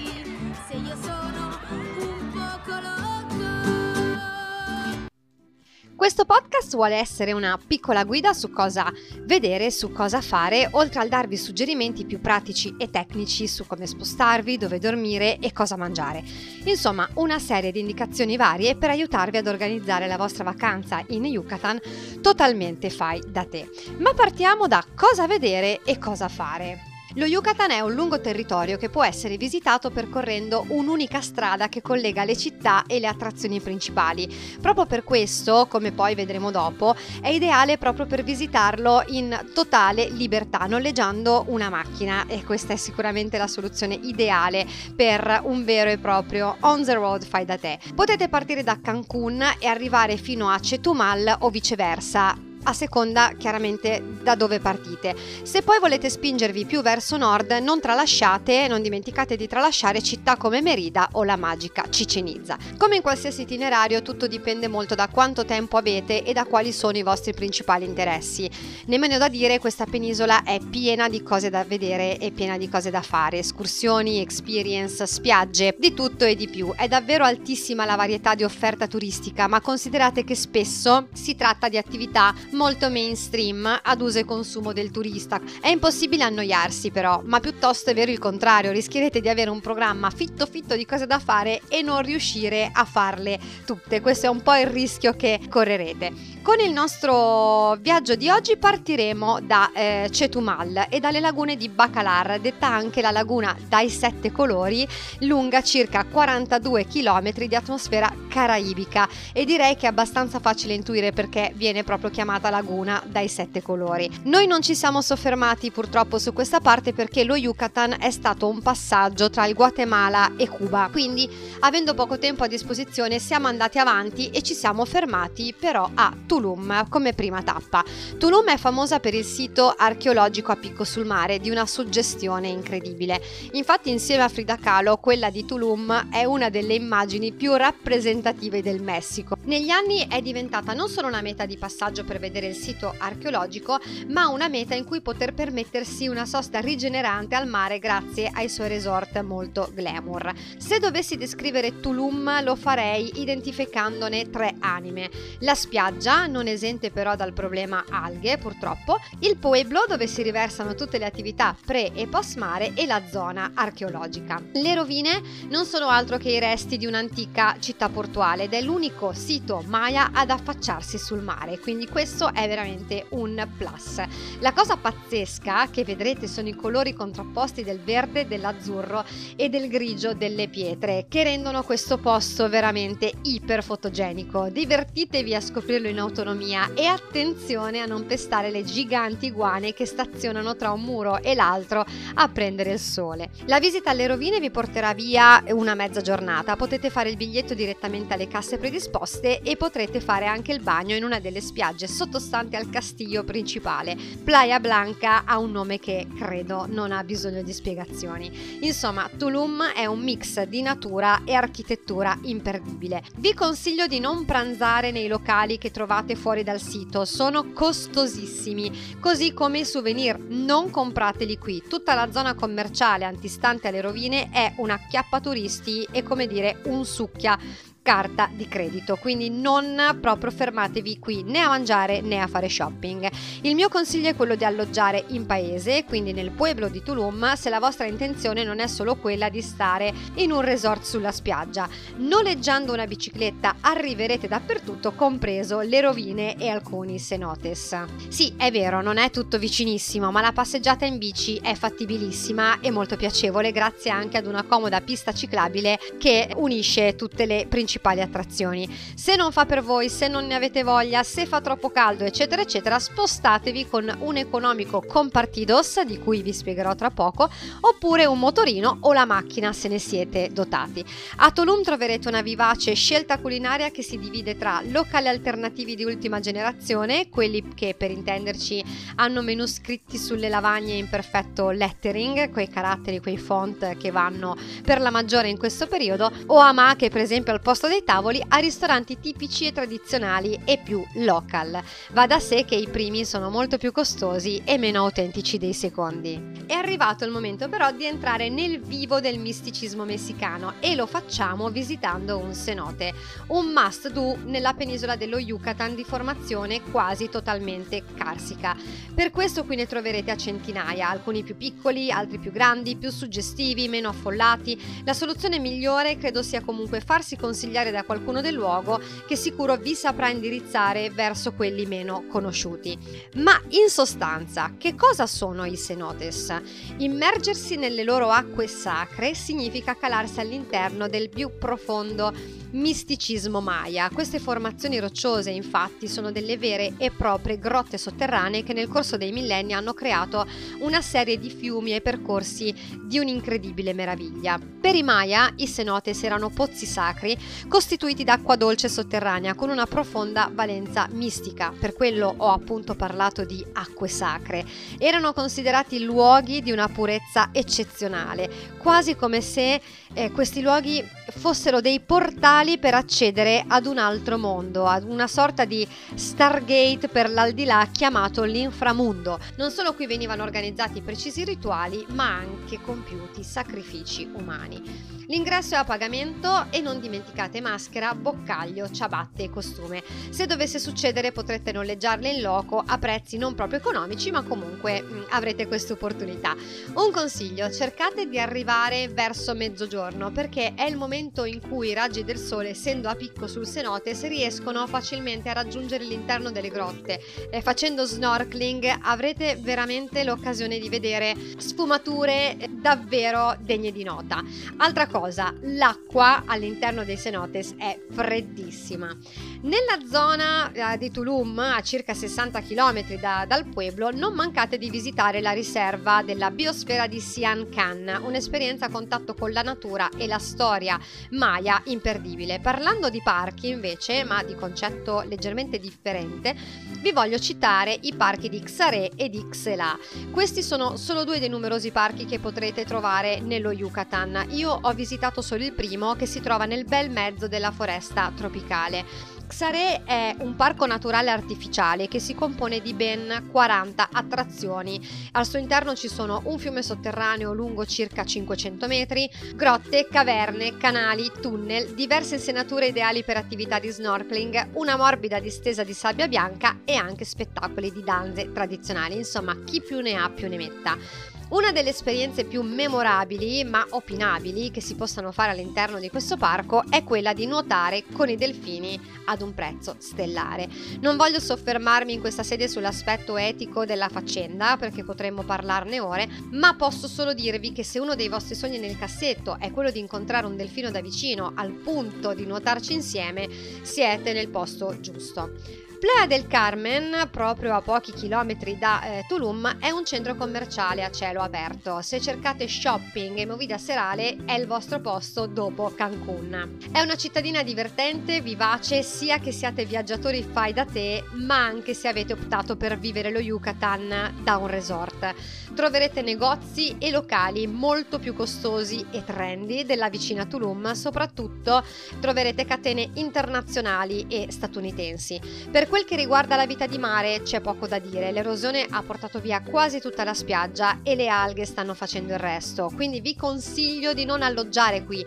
Questo 5.98 6.25
podcast 6.25 6.76
vuole 6.76 6.94
essere 6.94 7.32
una 7.32 7.59
piccola 7.59 8.04
guida 8.04 8.32
su 8.32 8.50
cosa 8.53 8.88
vedere, 9.22 9.72
su 9.72 9.91
cosa 9.91 10.21
fare, 10.21 10.68
oltre 10.71 11.00
al 11.00 11.09
darvi 11.09 11.36
suggerimenti 11.36 12.06
più 12.06 12.21
pratici 12.21 12.72
e 12.78 12.89
tecnici 12.89 13.48
su 13.48 13.66
come 13.66 13.84
spostarvi, 13.84 14.59
dove 14.59 14.78
dormire 14.78 15.39
e 15.41 15.53
cosa 15.53 15.77
mangiare. 15.77 16.22
Insomma, 16.66 17.09
una 17.15 17.41
serie 17.41 17.72
di 17.72 17.80
indicazioni 17.80 18.36
varie 18.36 18.77
per 18.77 18.91
aiutarvi 18.91 19.39
ad 19.39 19.48
organizzare 19.48 20.06
la 20.06 20.16
vostra 20.16 20.45
vacanza 20.45 21.03
in 21.09 21.24
Yucatan 21.24 21.80
totalmente 22.21 22.91
fai 22.91 23.21
da 23.27 23.45
te. 23.45 23.68
Ma 23.98 24.15
partiamo 24.15 24.68
da 24.68 24.84
cosa 24.95 25.27
vedere 25.27 25.80
e 25.83 25.98
cosa 25.98 26.28
fare. 26.28 26.87
Lo 27.15 27.25
Yucatan 27.25 27.71
è 27.71 27.81
un 27.81 27.95
lungo 27.95 28.21
territorio 28.21 28.77
che 28.77 28.91
può 28.91 29.03
essere 29.03 29.39
visitato 29.39 29.91
percorrendo 29.91 30.66
un'unica 30.69 31.22
strada 31.22 31.71
che 31.71 31.81
collega 31.81 32.25
le 32.25 32.37
città 32.37 32.84
e 32.87 33.01
le 33.01 33.07
attrazioni 33.07 33.60
principali. 33.60 34.28
Proprio 34.60 34.84
per 34.84 35.05
questo, 35.05 35.66
come 35.71 35.93
poi 35.93 36.15
vedremo 36.15 36.51
dopo, 36.51 36.95
è 37.22 37.28
ideale 37.28 37.78
proprio 37.78 38.05
per 38.05 38.22
visitarlo 38.22 39.05
in 39.07 39.47
totale 39.55 40.10
libertà, 40.10 40.66
noleggiando 40.66 41.47
una 41.49 41.71
macchina 41.71 42.27
e 42.27 42.45
questa 42.45 42.75
è 42.75 42.77
sicuramente 42.77 43.39
la 43.39 43.47
soluzione 43.47 43.95
ideale 43.95 44.66
per 44.95 45.41
un 45.45 45.65
vero 45.65 45.89
e 45.89 45.97
proprio 45.97 46.59
on 46.60 46.84
the 46.84 46.93
road 46.93 47.25
fai 47.25 47.47
da 47.47 47.57
te. 47.57 47.78
Potete 47.95 48.28
partire 48.28 48.63
da 48.63 48.81
Cancun 48.83 49.43
e 49.59 49.66
arrivare 49.66 50.19
fino 50.19 50.51
a 50.51 50.59
Chetumal 50.59 51.37
o 51.41 51.49
viceversa 51.49 52.47
a 52.65 52.72
seconda 52.72 53.33
chiaramente 53.39 54.03
da 54.22 54.34
dove 54.34 54.60
partite. 54.60 55.15
Se 55.43 55.63
poi 55.63 55.78
volete 55.78 56.10
spingervi 56.10 56.66
più 56.66 56.83
verso 56.83 57.16
nord, 57.16 57.51
non 57.63 57.81
tralasciate, 57.81 58.69
non 58.69 58.83
dimenticate 58.83 59.37
di 59.37 59.47
tralasciare 59.47 60.03
città 60.03 60.37
come 60.37 60.60
Merida 60.60 61.09
o 61.13 61.25
la 61.25 61.37
magica 61.37 61.84
Cicenizza. 61.89 62.59
Come 62.77 62.97
in 62.97 63.03
qualsiasi 63.03 63.43
itinerario, 63.43 64.03
tutto 64.03 64.27
dipende 64.27 64.69
molto 64.69 64.95
da 64.95 65.09
quanto 65.09 65.45
tempo 65.45 65.77
avete 65.77 66.22
e 66.22 66.33
da 66.33 66.45
quali 66.45 66.72
sono 66.72 66.99
i 66.99 67.03
vostri 67.03 67.33
principali 67.33 67.84
interessi. 67.84 68.49
Nemmeno 68.87 69.19
da 69.19 69.28
dire, 69.28 69.59
questa 69.59 69.87
penisola 69.87 70.43
è 70.43 70.59
piena 70.59 71.09
di 71.09 71.22
cose 71.22 71.51
da 71.51 71.65
vedere 71.65 72.19
e 72.19 72.31
piena 72.31 72.57
di 72.57 72.69
cose 72.69 72.91
da 72.91 73.03
fare, 73.03 73.39
escursioni, 73.39 74.21
experience, 74.21 75.07
spiagge, 75.07 75.75
di 75.78 75.95
tutto 75.95 76.25
e 76.25 76.34
di 76.34 76.49
più. 76.49 76.72
È 76.75 76.89
davvero 76.89 77.25
altissima 77.25 77.84
la 77.84 77.97
varietà 77.97 78.34
di 78.34 78.45
offerta 78.45 78.87
turistica, 78.87 79.47
ma 79.47 79.60
considerate 79.60 80.25
che 80.25 80.34
spesso 80.34 81.09
si 81.13 81.34
tratta 81.34 81.69
di 81.69 81.77
attività 81.77 82.34
molto 82.59 82.91
mainstream 82.91 83.81
ad 83.81 84.01
uso 84.01 84.19
e 84.19 84.25
consumo 84.25 84.72
del 84.72 84.91
turista. 84.91 85.41
È 85.60 85.69
impossibile 85.69 86.25
annoiarsi 86.25 86.91
però, 86.91 87.22
ma 87.25 87.39
piuttosto 87.39 87.91
è 87.91 87.95
vero 87.95 88.10
il 88.10 88.19
contrario, 88.19 88.72
rischierete 88.72 89.21
di 89.21 89.28
avere 89.28 89.49
un 89.49 89.60
programma 89.60 90.10
fitto 90.10 90.45
fitto 90.45 90.75
di 90.75 90.84
cose 90.84 91.07
da 91.07 91.21
fare 91.21 91.60
e 91.69 91.83
non 91.83 92.03
riuscire 92.03 92.69
a 92.72 92.84
farle 92.84 93.39
tutte. 93.65 94.01
Questo 94.01 94.27
è 94.27 94.28
un 94.28 94.43
po' 94.43 94.57
il 94.57 94.66
rischio 94.66 95.15
che 95.15 95.39
correrete. 95.49 96.13
Con 96.43 96.59
il 96.59 96.72
nostro 96.72 97.77
viaggio 97.77 98.16
di 98.16 98.28
oggi 98.28 98.57
partiremo 98.57 99.39
da 99.41 99.71
eh, 99.72 100.09
Cetumal 100.10 100.87
e 100.89 100.99
dalle 100.99 101.21
lagune 101.21 101.57
di 101.57 101.69
Bacalar, 101.69 102.41
detta 102.41 102.66
anche 102.66 103.01
la 103.01 103.13
laguna 103.13 103.57
dai 103.69 103.89
sette 103.89 104.33
colori, 104.33 104.87
lunga 105.21 105.63
circa 105.63 106.05
42 106.05 106.87
km 106.87 107.47
di 107.47 107.55
atmosfera 107.55 108.13
caraibica 108.28 109.09
e 109.33 109.45
direi 109.45 109.77
che 109.77 109.87
è 109.87 109.91
abbastanza 109.91 110.41
facile 110.41 110.75
intuire 110.75 111.13
perché 111.13 111.53
viene 111.55 111.84
proprio 111.84 112.10
chiamata 112.10 112.37
laguna 112.48 113.02
dai 113.04 113.28
sette 113.28 113.60
colori. 113.60 114.08
Noi 114.24 114.46
non 114.46 114.62
ci 114.62 114.74
siamo 114.74 115.02
soffermati 115.02 115.70
purtroppo 115.72 116.18
su 116.18 116.32
questa 116.32 116.60
parte 116.60 116.92
perché 116.92 117.24
lo 117.24 117.34
Yucatan 117.34 117.96
è 117.98 118.10
stato 118.10 118.48
un 118.48 118.62
passaggio 118.62 119.28
tra 119.28 119.46
il 119.46 119.54
Guatemala 119.54 120.36
e 120.36 120.48
Cuba, 120.48 120.88
quindi 120.92 121.28
avendo 121.60 121.94
poco 121.94 122.18
tempo 122.18 122.44
a 122.44 122.46
disposizione 122.46 123.18
siamo 123.18 123.48
andati 123.48 123.78
avanti 123.78 124.30
e 124.30 124.42
ci 124.42 124.54
siamo 124.54 124.84
fermati 124.84 125.52
però 125.58 125.90
a 125.92 126.14
Tulum 126.26 126.88
come 126.88 127.12
prima 127.12 127.42
tappa. 127.42 127.82
Tulum 128.16 128.46
è 128.46 128.56
famosa 128.56 129.00
per 129.00 129.14
il 129.14 129.24
sito 129.24 129.74
archeologico 129.76 130.52
a 130.52 130.56
picco 130.56 130.84
sul 130.84 131.04
mare 131.04 131.38
di 131.38 131.50
una 131.50 131.66
suggestione 131.66 132.46
incredibile. 132.46 133.20
Infatti 133.52 133.90
insieme 133.90 134.22
a 134.22 134.28
Frida 134.28 134.56
Kahlo 134.56 134.98
quella 134.98 135.30
di 135.30 135.44
Tulum 135.44 136.10
è 136.10 136.24
una 136.24 136.50
delle 136.50 136.74
immagini 136.74 137.32
più 137.32 137.54
rappresentative 137.54 138.62
del 138.62 138.80
Messico. 138.80 139.36
Negli 139.44 139.70
anni 139.70 140.06
è 140.08 140.22
diventata 140.22 140.72
non 140.72 140.88
solo 140.88 141.08
una 141.08 141.20
meta 141.20 141.46
di 141.46 141.56
passaggio 141.56 142.04
per 142.04 142.12
vedere 142.14 142.28
il 142.36 142.54
sito 142.54 142.95
archeologico, 142.98 143.78
ma 144.09 144.28
una 144.28 144.48
meta 144.48 144.75
in 144.75 144.84
cui 144.84 145.01
poter 145.01 145.34
permettersi 145.34 146.09
una 146.09 146.27
sosta 146.27 146.60
rigenerante 146.60 147.34
al 147.34 147.48
mare 147.48 147.78
grazie 147.78 148.30
ai 148.33 148.48
suoi 148.48 148.69
resort 148.69 149.21
molto 149.22 149.71
glamour. 149.72 150.33
Se 150.59 150.78
dovessi 150.78 151.16
descrivere 151.16 151.80
Tulum 151.80 152.42
lo 152.45 152.57
farei 152.57 153.21
identificandone 153.21 154.30
tre 154.30 154.54
anime. 154.60 155.10
La 155.41 155.54
spiaggia, 155.54 156.27
non 156.27 156.47
esente 156.47 156.91
però 156.91 157.16
dal 157.16 157.33
problema 157.33 157.84
alghe 157.89 158.39
purtroppo, 158.39 158.98
il 159.21 159.36
Pueblo 159.36 159.84
dove 159.89 160.07
si 160.07 160.22
riversano 160.22 160.74
tutte 160.74 160.98
le 160.98 161.07
attività 161.07 161.57
pre 161.65 161.92
e 161.92 162.07
post 162.07 162.36
mare 162.36 162.74
e 162.74 162.86
la 162.86 163.03
zona 163.10 163.53
archeologica. 163.54 164.42
Le 164.53 164.74
rovine 164.74 165.22
non 165.48 165.65
sono 165.65 165.89
altro 165.89 166.16
che 166.19 166.31
i 166.31 166.39
resti 166.39 166.77
di 166.77 166.86
un'antica 166.86 167.57
città 167.59 167.89
portuale 167.89 168.45
ed 168.45 168.53
è 168.53 168.60
l'unico 168.60 169.13
sito 169.13 169.63
Maya 169.66 170.10
ad 170.13 170.31
affacciarsi 170.31 170.98
sul 170.98 171.22
mare, 171.22 171.59
quindi 171.59 171.86
questo 171.86 172.17
è 172.26 172.47
veramente 172.47 173.06
un 173.10 173.48
plus. 173.56 174.03
La 174.41 174.53
cosa 174.53 174.76
pazzesca 174.76 175.68
che 175.70 175.84
vedrete 175.84 176.28
sono 176.28 176.48
i 176.48 176.54
colori 176.54 176.92
contrapposti 176.92 177.65
del 177.65 177.80
verde, 177.80 178.26
dell'azzurro 178.26 179.04
e 179.34 179.48
del 179.48 179.68
grigio 179.68 180.12
delle 180.12 180.48
pietre 180.48 181.06
che 181.09 181.22
rendono 181.22 181.62
questo 181.62 181.97
posto 181.97 182.48
veramente 182.48 183.10
iper 183.22 183.62
fotogenico. 183.62 184.48
Divertitevi 184.50 185.34
a 185.34 185.41
scoprirlo 185.41 185.88
in 185.88 185.98
auto 185.98 186.16
autonomia 186.18 186.72
e 186.74 186.86
attenzione 186.86 187.80
a 187.80 187.86
non 187.86 188.06
pestare 188.06 188.50
le 188.50 188.64
giganti 188.64 189.26
iguane 189.26 189.72
che 189.72 189.86
stazionano 189.86 190.56
tra 190.56 190.72
un 190.72 190.82
muro 190.82 191.22
e 191.22 191.34
l'altro 191.34 191.84
a 192.14 192.28
prendere 192.28 192.72
il 192.72 192.80
sole. 192.80 193.30
La 193.47 193.60
visita 193.60 193.91
alle 193.91 194.06
rovine 194.06 194.41
vi 194.41 194.50
porterà 194.50 194.94
via 194.94 195.42
una 195.48 195.74
mezza 195.74 196.00
giornata, 196.00 196.56
potete 196.56 196.91
fare 196.91 197.10
il 197.10 197.16
biglietto 197.16 197.54
direttamente 197.54 198.14
alle 198.14 198.26
casse 198.26 198.59
predisposte 198.59 199.41
e 199.42 199.56
potrete 199.56 200.00
fare 200.00 200.26
anche 200.26 200.53
il 200.53 200.60
bagno 200.60 200.97
in 200.97 201.04
una 201.04 201.21
delle 201.21 201.41
spiagge 201.41 201.86
sottostanti 202.09 202.57
al 202.57 202.71
castiglio 202.71 203.22
principale. 203.22 203.97
Playa 204.25 204.59
Blanca 204.59 205.25
ha 205.27 205.39
un 205.39 205.51
nome 205.51 205.78
che 205.78 206.07
credo 206.16 206.66
non 206.66 206.91
ha 206.91 207.05
bisogno 207.05 207.43
di 207.43 207.53
spiegazioni. 207.53 208.59
Insomma, 208.63 209.09
Tulum 209.15 209.63
è 209.75 209.84
un 209.84 210.01
mix 210.01 210.43
di 210.45 210.63
natura 210.63 211.22
e 211.25 211.34
architettura 211.34 212.19
imperdibile. 212.22 213.03
Vi 213.16 213.34
consiglio 213.34 213.87
di 213.87 214.01
non 214.01 214.25
pranzare 214.25 214.91
nei 214.91 215.07
locali 215.07 215.59
che 215.59 215.71
trovate 215.71 216.16
fuori 216.16 216.43
dal 216.43 216.60
sito, 216.60 217.05
sono 217.05 217.53
costosissimi, 217.53 218.97
così 218.99 219.34
come 219.34 219.60
i 219.60 219.65
souvenir, 219.66 220.19
non 220.19 220.71
comprateli 220.71 221.37
qui. 221.37 221.63
Tutta 221.69 221.95
la 221.95 222.10
zona 222.10 222.34
commerciale 222.34 223.05
antistante 223.05 223.69
alle 223.69 223.83
rovine 223.83 224.31
è 224.31 224.55
una 224.57 224.78
chiappa 224.89 225.21
turisti 225.21 225.87
e 225.91 226.03
come 226.03 226.27
dire 226.27 226.63
un 226.65 226.87
succhia 226.87 227.39
carta 227.88 228.28
di 228.30 228.46
credito, 228.46 228.96
quindi 228.96 229.30
non 229.30 229.96
proprio 229.98 230.30
fermatevi 230.30 230.98
qui 230.98 231.22
né 231.22 231.38
a 231.38 231.48
mangiare 231.48 232.02
né 232.02 232.20
a 232.20 232.26
fare 232.26 232.50
shopping. 232.50 233.08
Il 233.40 233.54
mio 233.54 233.70
consiglio 233.70 234.10
è 234.10 234.14
quello 234.14 234.34
di 234.34 234.44
alloggiare 234.44 235.04
in 235.08 235.24
paese, 235.24 235.84
quindi 235.84 236.12
nel 236.12 236.30
pueblo 236.32 236.68
di 236.68 236.82
Tulum, 236.82 237.32
se 237.32 237.48
la 237.48 237.58
vostra 237.58 237.86
intenzione 237.86 238.44
non 238.44 238.60
è 238.60 238.66
solo 238.66 238.96
quella 238.96 239.30
di 239.30 239.40
stare 239.40 239.94
in 240.16 240.32
un 240.32 240.42
resort 240.42 240.82
sulla 240.82 241.10
spiaggia. 241.10 241.66
Noleggiando 241.96 242.74
una 242.74 242.86
bicicletta 242.86 243.56
arriverete 243.62 244.28
dappertutto, 244.28 244.92
compreso 244.92 245.60
le 245.60 245.80
rovine 245.80 246.36
e 246.36 246.50
alcuni 246.50 247.00
cenotes. 247.00 247.74
Sì, 248.08 248.34
è 248.36 248.50
vero, 248.50 248.82
non 248.82 248.98
è 248.98 249.10
tutto 249.10 249.38
vicinissimo, 249.38 250.10
ma 250.10 250.20
la 250.20 250.32
passeggiata 250.32 250.84
in 250.84 250.98
bici 250.98 251.40
è 251.42 251.54
fattibilissima 251.54 252.60
e 252.60 252.70
molto 252.70 252.96
piacevole 252.96 253.50
grazie 253.50 253.90
anche 253.90 254.18
ad 254.18 254.26
una 254.26 254.42
comoda 254.42 254.82
pista 254.82 255.14
ciclabile 255.14 255.78
che 255.98 256.28
unisce 256.37 256.94
tutte 256.94 257.25
le 257.25 257.46
principali 257.49 257.76
principali 257.78 258.00
attrazioni. 258.00 258.69
Se 258.95 259.16
non 259.16 259.33
fa 259.33 259.47
per 259.47 259.62
voi, 259.62 259.88
se 259.88 260.09
non 260.09 260.26
ne 260.26 260.35
avete 260.35 260.62
voglia, 260.62 261.02
se 261.02 261.26
fa 261.26 261.40
troppo 261.40 261.71
caldo, 261.71 262.04
eccetera, 262.04 262.42
eccetera, 262.42 262.78
spostatevi 262.78 263.69
con 263.69 263.97
un 264.00 264.16
economico 264.16 264.83
compartidos, 264.87 265.83
di 265.83 265.99
cui 265.99 266.23
vi 266.23 266.33
spiegherò 266.33 266.75
tra 266.75 266.91
poco, 266.91 267.31
oppure 267.61 268.05
un 268.05 268.19
motorino 268.19 268.79
o 268.81 268.93
la 268.93 269.07
macchina 269.07 269.52
se 269.52 269.69
ne 269.69 269.79
siete 269.79 270.31
dotati. 270.33 270.85
A 271.17 271.31
Tulum 271.31 271.62
troverete 271.62 272.09
una 272.09 272.23
vivace 272.23 272.75
scelta 272.75 273.19
culinaria 273.19 273.71
che 273.71 273.83
si 273.83 273.99
divide 273.99 274.37
tra 274.37 274.61
locali 274.64 275.09
alternativi 275.09 275.75
di 275.75 275.85
ultima 275.85 276.21
generazione, 276.21 277.09
quelli 277.09 277.55
che 277.55 277.75
per 277.76 277.91
intenderci 277.91 278.64
hanno 278.97 279.23
menu 279.23 279.47
scritti 279.47 279.97
sulle 279.97 280.29
lavagne 280.29 280.75
in 280.75 280.88
perfetto 280.88 281.50
lettering, 281.50 282.31
quei 282.31 282.49
caratteri, 282.49 283.00
quei 283.00 283.19
font 283.19 283.76
che 283.76 283.91
vanno 283.91 284.37
per 284.64 284.81
la 284.81 284.91
maggiore 284.91 285.29
in 285.29 285.38
questo 285.38 285.67
periodo, 285.67 286.11
o 286.26 286.38
ama 286.38 286.75
che 286.76 286.91
per 286.91 287.00
esempio 287.00 287.33
al 287.33 287.41
posto 287.41 287.58
dei 287.67 287.83
tavoli 287.83 288.23
a 288.29 288.37
ristoranti 288.37 289.00
tipici 289.00 289.47
e 289.47 289.53
tradizionali 289.53 290.38
e 290.45 290.61
più 290.62 290.81
local. 290.95 291.61
Va 291.91 292.07
da 292.07 292.21
sé 292.21 292.45
che 292.45 292.55
i 292.55 292.69
primi 292.69 293.05
sono 293.05 293.31
molto 293.31 293.59
più 293.59 293.73
costosi 293.73 294.41
e 294.45 294.57
meno 294.57 294.85
autentici 294.85 295.37
dei 295.37 295.53
secondi. 295.53 296.45
È 296.47 296.53
arrivato 296.53 297.05
il 297.05 297.11
momento 297.11 297.49
però 297.49 297.73
di 297.73 297.85
entrare 297.85 298.29
nel 298.29 298.61
vivo 298.61 299.00
del 299.00 299.19
misticismo 299.19 299.85
messicano 299.85 300.55
e 300.61 300.77
lo 300.77 300.87
facciamo 300.87 301.50
visitando 301.50 302.19
un 302.19 302.33
cenote, 302.33 302.95
un 303.29 303.47
must 303.47 303.91
do 303.91 304.17
nella 304.25 304.55
penisola 304.55 304.95
dello 304.95 305.19
Yucatan 305.19 305.75
di 305.75 305.83
formazione 305.83 306.62
quasi 306.71 307.09
totalmente 307.09 307.83
carsica. 307.97 308.57
Per 308.95 309.11
questo 309.11 309.45
qui 309.45 309.57
ne 309.57 309.67
troverete 309.67 310.12
a 310.12 310.17
centinaia, 310.17 310.88
alcuni 310.88 311.25
più 311.25 311.37
piccoli, 311.37 311.91
altri 311.91 312.19
più 312.19 312.31
grandi, 312.31 312.77
più 312.77 312.91
suggestivi, 312.91 313.67
meno 313.67 313.88
affollati. 313.88 314.83
La 314.85 314.95
soluzione 314.95 315.41
migliore 315.41 315.99
credo 315.99 316.23
sia 316.23 316.43
comunque 316.43 316.81
farsi 316.81 317.17
consigliare 317.17 317.47
consigliare 317.49 317.71
da 317.71 317.85
qualcuno 317.85 318.21
del 318.21 318.35
luogo 318.35 318.81
che 319.07 319.17
sicuro 319.17 319.57
vi 319.57 319.75
saprà 319.75 320.11
indirizzare 320.11 320.90
verso 320.90 321.33
quelli 321.33 321.64
meno 321.64 322.05
conosciuti. 322.07 322.78
Ma 323.17 323.40
in 323.49 323.69
sostanza, 323.69 324.55
che 324.59 324.75
cosa 324.75 325.07
sono 325.07 325.45
i 325.45 325.57
cenotes? 325.57 326.35
Immergersi 326.76 327.57
nelle 327.57 327.85
loro 327.85 328.11
acque 328.11 328.47
sacre 328.47 329.14
significa 329.14 329.76
calarsi 329.76 330.21
all'interno 330.21 330.88
del 330.88 331.09
più 331.09 331.31
profondo 331.38 332.12
misticismo 332.52 333.40
maya. 333.40 333.90
Queste 333.93 334.19
formazioni 334.19 334.78
rocciose 334.78 335.31
infatti 335.31 335.88
sono 335.88 336.11
delle 336.11 336.38
vere 336.38 336.75
e 336.78 336.90
proprie 336.90 337.38
grotte 337.38 337.76
sotterranee 337.76 338.43
che 338.43 338.52
nel 338.52 338.69
corso 338.69 338.97
dei 338.97 339.12
millenni 339.12 339.52
hanno 339.52 339.75
creato 339.75 340.26
una 340.61 340.81
serie 340.81 341.19
di 341.19 341.28
fiumi 341.28 341.75
e 341.75 341.81
percorsi 341.81 342.55
di 342.85 342.99
un'incredibile 342.99 343.75
meraviglia. 343.75 344.38
Per 344.61 344.75
i 344.75 344.83
Maya 344.83 345.31
i 345.37 345.47
cenotes 345.47 346.02
erano 346.02 346.31
pozzi 346.31 346.67
sacri 346.67 347.17
costituiti 347.49 348.05
d'acqua 348.05 348.37
dolce 348.37 348.69
sotterranea 348.69 349.35
con 349.35 349.50
una 349.50 349.67
profonda 349.67 350.31
valenza 350.33 350.88
mistica, 350.93 351.52
per 351.59 351.75
quello 351.75 352.14
ho 352.17 352.31
appunto 352.31 352.75
parlato 352.75 353.25
di 353.25 353.45
acque 353.52 353.88
sacre. 353.88 354.47
Erano 354.78 355.12
considerati 355.12 355.83
luoghi 355.83 356.40
di 356.40 356.50
una 356.50 356.69
purezza 356.69 357.31
eccezionale, 357.33 358.31
quasi 358.59 358.97
come 358.97 359.21
se 359.21 359.61
eh, 359.93 360.11
questi 360.12 360.40
luoghi 360.40 360.83
fossero 361.11 361.61
dei 361.61 361.81
portali 361.81 362.37
per 362.38 362.73
accedere 362.73 363.45
ad 363.49 363.66
un 363.66 363.78
altro 363.78 364.16
mondo, 364.16 364.64
ad 364.66 364.85
una 364.85 365.09
sorta 365.09 365.45
di 365.45 365.66
Stargate 365.92 366.87
per 366.87 367.11
l'aldilà 367.11 367.66
chiamato 367.73 368.23
l'inframundo. 368.23 369.18
Non 369.38 369.50
solo 369.50 369.75
qui 369.75 369.88
venivano 369.88 370.23
organizzati 370.23 370.80
precisi 370.80 371.25
rituali, 371.25 371.85
ma 371.88 372.14
anche 372.14 372.61
compiuti 372.61 373.25
sacrifici 373.25 374.09
umani. 374.14 374.99
L'ingresso 375.09 375.54
è 375.54 375.57
a 375.57 375.64
pagamento 375.64 376.49
e 376.50 376.61
non 376.61 376.80
dimenticate 376.80 377.40
maschera, 377.40 377.95
boccaglio, 377.95 378.71
ciabatte 378.71 379.23
e 379.23 379.30
costume. 379.30 379.83
Se 380.11 380.26
dovesse 380.26 380.59
succedere 380.59 381.12
potrete 381.12 381.50
noleggiarle 381.50 382.11
in 382.11 382.21
loco 382.21 382.62
a 382.64 382.76
prezzi 382.76 383.16
non 383.16 383.35
proprio 383.35 383.59
economici, 383.59 384.11
ma 384.11 384.23
comunque 384.23 384.83
mh, 384.83 384.95
mm, 384.95 385.02
avrete 385.09 385.47
questa 385.47 385.73
opportunità. 385.73 386.37
Un 386.75 386.92
consiglio, 386.92 387.50
cercate 387.50 388.07
di 388.07 388.21
arrivare 388.21 388.88
verso 388.88 389.35
mezzogiorno 389.35 390.11
perché 390.11 390.52
è 390.54 390.64
il 390.64 390.76
momento 390.76 391.25
in 391.25 391.40
cui 391.40 391.68
i 391.68 391.75
raggi 391.75 392.04
del 392.04 392.18
sole, 392.18 392.27
essendo 392.50 392.88
a 392.88 392.94
picco 392.94 393.26
sul 393.26 393.47
cenote, 393.47 393.94
si 393.94 394.08
riescono 394.08 394.66
facilmente 394.66 395.28
a 395.28 395.35
raggiungere 395.35 395.85
l'interno 395.85 396.30
delle 396.30 396.49
grotte. 396.49 397.00
E 397.30 397.40
facendo 397.42 397.87
snorkeling 397.87 398.78
avrete 398.82 399.37
veramente 399.40 400.04
l'occasione 400.04 400.58
di 400.58 400.68
vedere 400.68 401.14
sfumature 401.37 402.37
davvero 402.50 403.37
degne 403.40 403.73
di 403.73 403.82
nota. 403.82 404.23
Altra 404.58 404.87
cosa 404.87 404.97
cosa, 404.99 405.32
l'acqua 405.42 406.25
all'interno 406.26 406.85
dei 406.85 406.99
cenotes 406.99 407.54
è 407.56 407.78
freddissima. 407.90 408.94
Nella 409.42 409.78
zona 409.88 410.50
eh, 410.52 410.76
di 410.76 410.90
Tulum, 410.90 411.38
a 411.38 411.61
circa 411.62 411.94
60 411.94 412.40
km 412.42 412.99
da, 412.99 413.25
dal 413.26 413.47
pueblo, 413.47 413.90
non 413.90 414.14
mancate 414.14 414.58
di 414.58 414.70
visitare 414.70 415.20
la 415.20 415.30
riserva 415.30 416.02
della 416.02 416.30
biosfera 416.30 416.87
di 416.87 417.00
Sian 417.00 417.49
Can, 417.49 418.00
un'esperienza 418.02 418.66
a 418.66 418.70
contatto 418.70 419.14
con 419.14 419.30
la 419.30 419.42
natura 419.42 419.88
e 419.97 420.06
la 420.06 420.18
storia 420.18 420.78
maya 421.11 421.62
imperdibile. 421.66 422.18
Parlando 422.43 422.91
di 422.91 423.01
parchi 423.01 423.49
invece, 423.49 424.03
ma 424.03 424.25
di 424.25 424.35
concetto 424.35 425.03
leggermente 425.03 425.61
differente, 425.61 426.35
vi 426.81 426.91
voglio 426.91 427.17
citare 427.19 427.79
i 427.83 427.95
parchi 427.95 428.29
di 428.29 428.41
Xare 428.41 428.91
e 428.97 429.09
di 429.09 429.25
Xela. 429.29 429.79
Questi 430.11 430.43
sono 430.43 430.77
solo 430.77 431.05
due 431.05 431.21
dei 431.21 431.29
numerosi 431.29 431.71
parchi 431.71 432.07
che 432.07 432.19
potrete 432.19 432.65
trovare 432.65 433.21
nello 433.21 433.53
Yucatan. 433.53 434.27
Io 434.31 434.51
ho 434.61 434.73
visitato 434.73 435.23
solo 435.23 435.45
il 435.45 435.53
primo 435.53 435.95
che 435.95 436.07
si 436.07 436.21
trova 436.21 436.45
nel 436.45 436.65
bel 436.65 436.91
mezzo 436.91 437.29
della 437.29 437.53
foresta 437.53 438.13
tropicale. 438.17 438.85
Xare 439.28 439.85
è 439.85 440.16
un 440.20 440.37
parco 440.37 440.64
naturale 440.64 441.11
artificiale 441.11 441.87
che 441.87 442.00
si 442.00 442.14
compone 442.14 442.61
di 442.61 442.73
ben 442.73 443.28
40 443.30 443.90
attrazioni. 443.92 444.80
Al 445.12 445.26
suo 445.26 445.38
interno 445.38 445.75
ci 445.75 445.87
sono 445.87 446.23
un 446.25 446.38
fiume 446.38 446.62
sotterraneo 446.62 447.35
lungo 447.35 447.66
circa 447.66 448.04
500 448.04 448.66
metri, 448.66 449.08
grotte, 449.35 449.87
caverne, 449.88 450.56
canali, 450.56 451.12
tunnel, 451.20 451.75
diverse 451.75 452.14
insenature 452.14 452.68
ideali 452.68 453.04
per 453.04 453.18
attività 453.18 453.58
di 453.58 453.68
snorkeling, 453.68 454.52
una 454.54 454.76
morbida 454.76 455.20
distesa 455.20 455.62
di 455.62 455.75
sabbia 455.75 456.08
bianca 456.08 456.61
e 456.64 456.75
anche 456.75 457.04
spettacoli 457.04 457.70
di 457.70 457.85
danze 457.85 458.32
tradizionali. 458.32 458.97
Insomma, 458.97 459.37
chi 459.44 459.61
più 459.61 459.80
ne 459.80 459.94
ha 459.94 460.08
più 460.08 460.26
ne 460.28 460.37
metta. 460.38 461.18
Una 461.30 461.52
delle 461.52 461.68
esperienze 461.68 462.25
più 462.25 462.40
memorabili 462.40 463.44
ma 463.44 463.66
opinabili 463.68 464.50
che 464.50 464.62
si 464.62 464.76
possano 464.76 465.12
fare 465.12 465.32
all'interno 465.32 465.78
di 465.78 465.90
questo 465.90 466.16
parco 466.16 466.62
è 466.70 466.85
quella 466.85 467.12
di 467.12 467.26
nuotare 467.26 467.85
con 467.92 468.08
i 468.08 468.16
delfini 468.16 468.80
ad 469.04 469.20
un 469.20 469.35
prezzo 469.35 469.75
stellare. 469.76 470.49
Non 470.80 470.97
voglio 470.97 471.20
soffermarmi 471.20 471.92
in 471.92 472.00
questa 472.00 472.23
sede 472.23 472.49
sull'aspetto 472.49 473.18
etico 473.18 473.66
della 473.66 473.90
faccenda 473.90 474.56
perché 474.56 474.85
potremmo 474.85 475.23
parlarne 475.23 475.80
ore, 475.80 476.08
ma 476.30 476.56
posso 476.56 476.88
solo 476.88 477.12
dirvi 477.12 477.52
che 477.52 477.62
se 477.62 477.78
uno 477.78 477.94
dei 477.94 478.08
vostri 478.08 478.35
sogni 478.35 478.58
nel 478.58 478.78
cassetto 478.78 479.38
è 479.38 479.50
quello 479.50 479.70
di 479.70 479.80
incontrare 479.80 480.25
un 480.25 480.35
delfino 480.35 480.70
da 480.70 480.80
vicino 480.80 481.32
al 481.35 481.50
punto 481.52 482.14
di 482.14 482.25
nuotarci 482.25 482.73
insieme, 482.73 483.28
siete 483.61 484.14
nel 484.14 484.30
posto 484.30 484.80
giusto. 484.80 485.68
Playa 485.78 486.08
del 486.08 486.26
Carmen, 486.26 487.08
proprio 487.08 487.54
a 487.54 487.61
pochi 487.61 487.92
chilometri 487.92 488.58
da 488.58 488.82
eh, 488.82 489.04
Tulum, 489.06 489.58
è 489.61 489.70
un 489.70 489.85
centro 489.85 490.16
commerciale 490.16 490.82
a 490.82 490.90
cielo 490.90 491.20
aperto. 491.20 491.80
Se 491.82 492.00
cercate 492.00 492.49
shopping 492.49 493.16
e 493.16 493.26
movida 493.26 493.58
serale 493.58 494.16
è 494.25 494.32
il 494.32 494.49
vostro 494.49 494.80
posto 494.80 495.26
dopo 495.26 495.73
Cancun. 495.76 496.56
È 496.73 496.80
una 496.80 496.97
cittadina 496.97 497.44
divertente, 497.44 498.20
vivace, 498.20 498.82
sia 498.82 499.20
che 499.20 499.30
siate 499.30 499.66
viaggiatori 499.66 500.25
fai 500.25 500.52
da 500.52 500.64
te, 500.64 501.04
ma 501.12 501.44
anche 501.44 501.75
se 501.75 501.87
avete 501.87 502.12
optato 502.12 502.56
per 502.56 502.76
vivere 502.76 503.12
lo 503.12 503.20
Yucatan 503.20 504.23
da 504.25 504.37
un 504.37 504.49
resort. 504.49 505.14
Troverete 505.54 506.02
negozi 506.02 506.75
e 506.78 506.90
locali 506.90 507.47
molto 507.47 508.00
più 508.00 508.14
costosi 508.14 508.85
e 508.90 509.04
trendy 509.04 509.64
della 509.64 509.88
vicina 509.88 510.26
Tulum, 510.26 510.73
soprattutto 510.73 511.62
troverete 512.00 512.44
catene 512.44 512.90
internazionali 512.94 514.06
e 514.08 514.26
statunitensi. 514.30 515.20
Per 515.52 515.66
quel 515.69 515.85
che 515.85 515.97
riguarda 515.97 516.35
la 516.35 516.47
vita 516.47 516.67
di 516.67 516.79
mare 516.79 517.23
c'è 517.23 517.41
poco 517.41 517.67
da 517.67 517.79
dire, 517.79 518.11
l'erosione 518.11 518.67
ha 518.69 518.83
portato 518.83 519.21
via 519.21 519.43
quasi 519.43 519.81
tutta 519.81 520.03
la 520.03 520.15
spiaggia 520.15 520.81
e 520.83 520.95
le 520.95 521.09
alghe 521.09 521.45
stanno 521.45 521.75
facendo 521.75 522.15
il 522.15 522.19
resto, 522.19 522.73
quindi 522.75 523.01
vi 523.01 523.15
consiglio 523.15 523.93
di 523.93 524.07
non 524.07 524.23
alloggiare 524.23 524.85
qui 524.85 525.05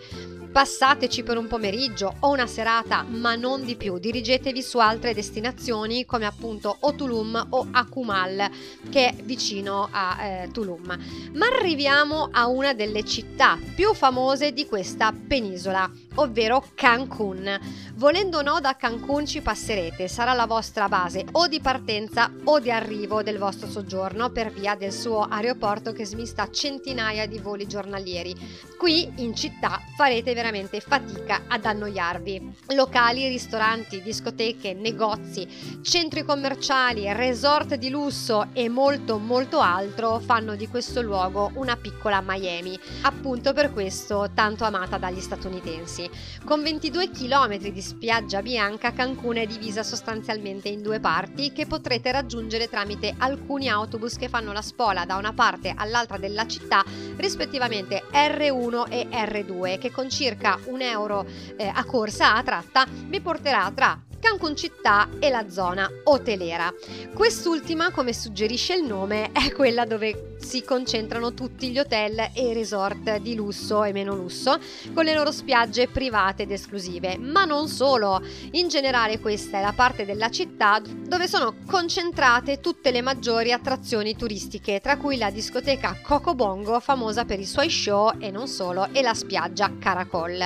Passateci 0.52 1.24
per 1.24 1.38
un 1.38 1.48
pomeriggio 1.48 2.14
o 2.20 2.30
una 2.30 2.46
serata, 2.46 3.04
ma 3.08 3.36
non 3.36 3.64
di 3.64 3.78
più. 3.78 4.00
Dirigetevi 4.00 4.62
su 4.62 4.80
altre 4.80 5.14
destinazioni 5.14 6.04
come 6.06 6.26
appunto 6.26 6.76
o 6.78 6.94
Tulum 6.94 7.48
o 7.52 7.68
Akumal, 7.72 8.50
che 8.90 9.08
è 9.08 9.16
vicino 9.24 9.88
a 9.90 10.22
eh, 10.22 10.50
Tulum. 10.52 10.98
Ma 11.36 11.46
arriviamo 11.46 12.28
a 12.30 12.48
una 12.48 12.74
delle 12.74 13.06
città 13.06 13.58
più 13.74 13.94
famose 13.94 14.52
di 14.52 14.66
questa 14.66 15.14
penisola, 15.14 15.90
ovvero 16.16 16.66
Cancun. 16.76 17.58
Volendo 17.96 18.40
o 18.40 18.42
no 18.42 18.60
da 18.60 18.76
Cancun 18.76 19.26
ci 19.26 19.40
passerete, 19.40 20.10
sarà 20.10 20.34
la 20.34 20.48
vostra 20.48 20.90
base 20.90 21.24
o 21.32 21.48
di 21.48 21.62
partenza 21.62 22.30
o 22.44 22.60
di 22.60 22.72
arrivo 22.72 23.24
del 23.24 23.38
vostro 23.38 23.70
soggiorno 23.70 24.32
per 24.32 24.52
via 24.52 24.76
del 24.76 24.92
suo 24.92 25.22
aeroporto 25.22 25.94
che 25.94 26.06
smista 26.06 26.50
centinaia 26.52 27.26
di 27.26 27.40
voli 27.40 27.68
giornalieri. 27.68 28.36
Qui 28.78 29.10
in 29.18 29.34
città 29.34 29.80
farete 29.96 30.24
veramente 30.24 30.40
fatica 30.80 31.44
ad 31.48 31.66
annoiarvi. 31.66 32.56
Locali, 32.76 33.28
ristoranti, 33.28 34.02
discoteche, 34.02 34.74
negozi, 34.74 35.48
centri 35.82 36.24
commerciali, 36.24 37.12
resort 37.14 37.76
di 37.76 37.90
lusso 37.90 38.48
e 38.54 38.68
molto 38.68 39.20
molto 39.20 39.60
altro 39.60 40.20
fanno 40.20 40.56
di 40.56 40.68
questo 40.68 41.02
luogo 41.02 41.52
una 41.56 41.78
piccola 41.78 42.22
Miami, 42.26 42.78
appunto 43.04 43.54
per 43.54 43.72
questo 43.72 44.32
tanto 44.34 44.64
amata 44.64 44.98
dagli 44.98 45.20
statunitensi. 45.20 46.10
Con 46.44 46.64
22 46.64 47.12
km 47.12 47.58
di 47.58 47.82
spiaggia 47.82 48.42
bianca, 48.42 48.94
Cancun 48.94 49.38
è 49.38 49.46
divisa 49.46 49.84
sostanzialmente 49.84 50.70
in 50.70 50.82
due 50.82 51.00
parti 51.00 51.52
che 51.52 51.68
potrete 51.68 52.12
raggiungere 52.12 52.68
tramite 52.68 53.14
alcuni 53.18 53.70
autobus 53.70 54.18
che 54.18 54.28
fanno 54.28 54.52
la 54.52 54.62
spola 54.62 55.06
da 55.06 55.18
una 55.18 55.34
parte 55.34 55.74
all'altra 55.76 56.18
della 56.18 56.48
città, 56.48 56.84
rispettivamente 57.18 58.04
R1 58.12 58.90
e 58.90 59.08
R2, 59.10 59.78
che 59.78 59.92
con 59.92 60.10
circa 60.10 60.30
circa 60.32 60.58
un 60.66 60.82
euro 60.82 61.26
eh, 61.58 61.70
a 61.74 61.84
corsa 61.84 62.36
a 62.36 62.44
tratta 62.44 62.86
vi 62.90 63.20
porterà 63.20 63.70
tra 63.76 64.00
Cancun 64.20 64.56
città 64.56 65.10
e 65.20 65.30
la 65.30 65.50
zona 65.50 65.90
hotelera. 66.04 66.72
Quest'ultima, 67.14 67.90
come 67.90 68.14
suggerisce 68.14 68.76
il 68.76 68.84
nome, 68.84 69.32
è 69.32 69.52
quella 69.52 69.84
dove 69.84 70.31
si 70.52 70.66
concentrano 70.66 71.34
tutti 71.34 71.70
gli 71.70 71.80
hotel 71.80 72.32
e 72.34 72.54
resort 72.54 73.20
di 73.20 73.36
lusso 73.36 73.86
e 73.86 73.94
meno 73.94 74.14
lusso, 74.14 74.60
con 74.94 75.06
le 75.06 75.14
loro 75.14 75.32
spiagge 75.32 75.88
private 75.88 76.44
ed 76.44 76.52
esclusive. 76.52 77.18
Ma 77.18 77.46
non 77.46 77.70
solo, 77.70 78.22
in 78.52 78.68
generale 78.68 79.22
questa 79.22 79.60
è 79.60 79.62
la 79.62 79.72
parte 79.72 80.04
della 80.04 80.30
città 80.30 80.82
dove 80.82 81.30
sono 81.30 81.56
concentrate 81.66 82.60
tutte 82.60 82.92
le 82.92 83.02
maggiori 83.02 83.54
attrazioni 83.54 84.18
turistiche, 84.18 84.82
tra 84.82 84.98
cui 84.98 85.18
la 85.18 85.32
discoteca 85.32 85.98
Coco 86.02 86.36
Bongo, 86.36 86.82
famosa 86.82 87.24
per 87.24 87.40
i 87.40 87.46
suoi 87.46 87.70
show 87.70 88.12
e 88.20 88.30
non 88.30 88.50
solo, 88.50 88.90
e 88.92 89.02
la 89.02 89.14
spiaggia 89.14 89.72
Caracol. 89.80 90.46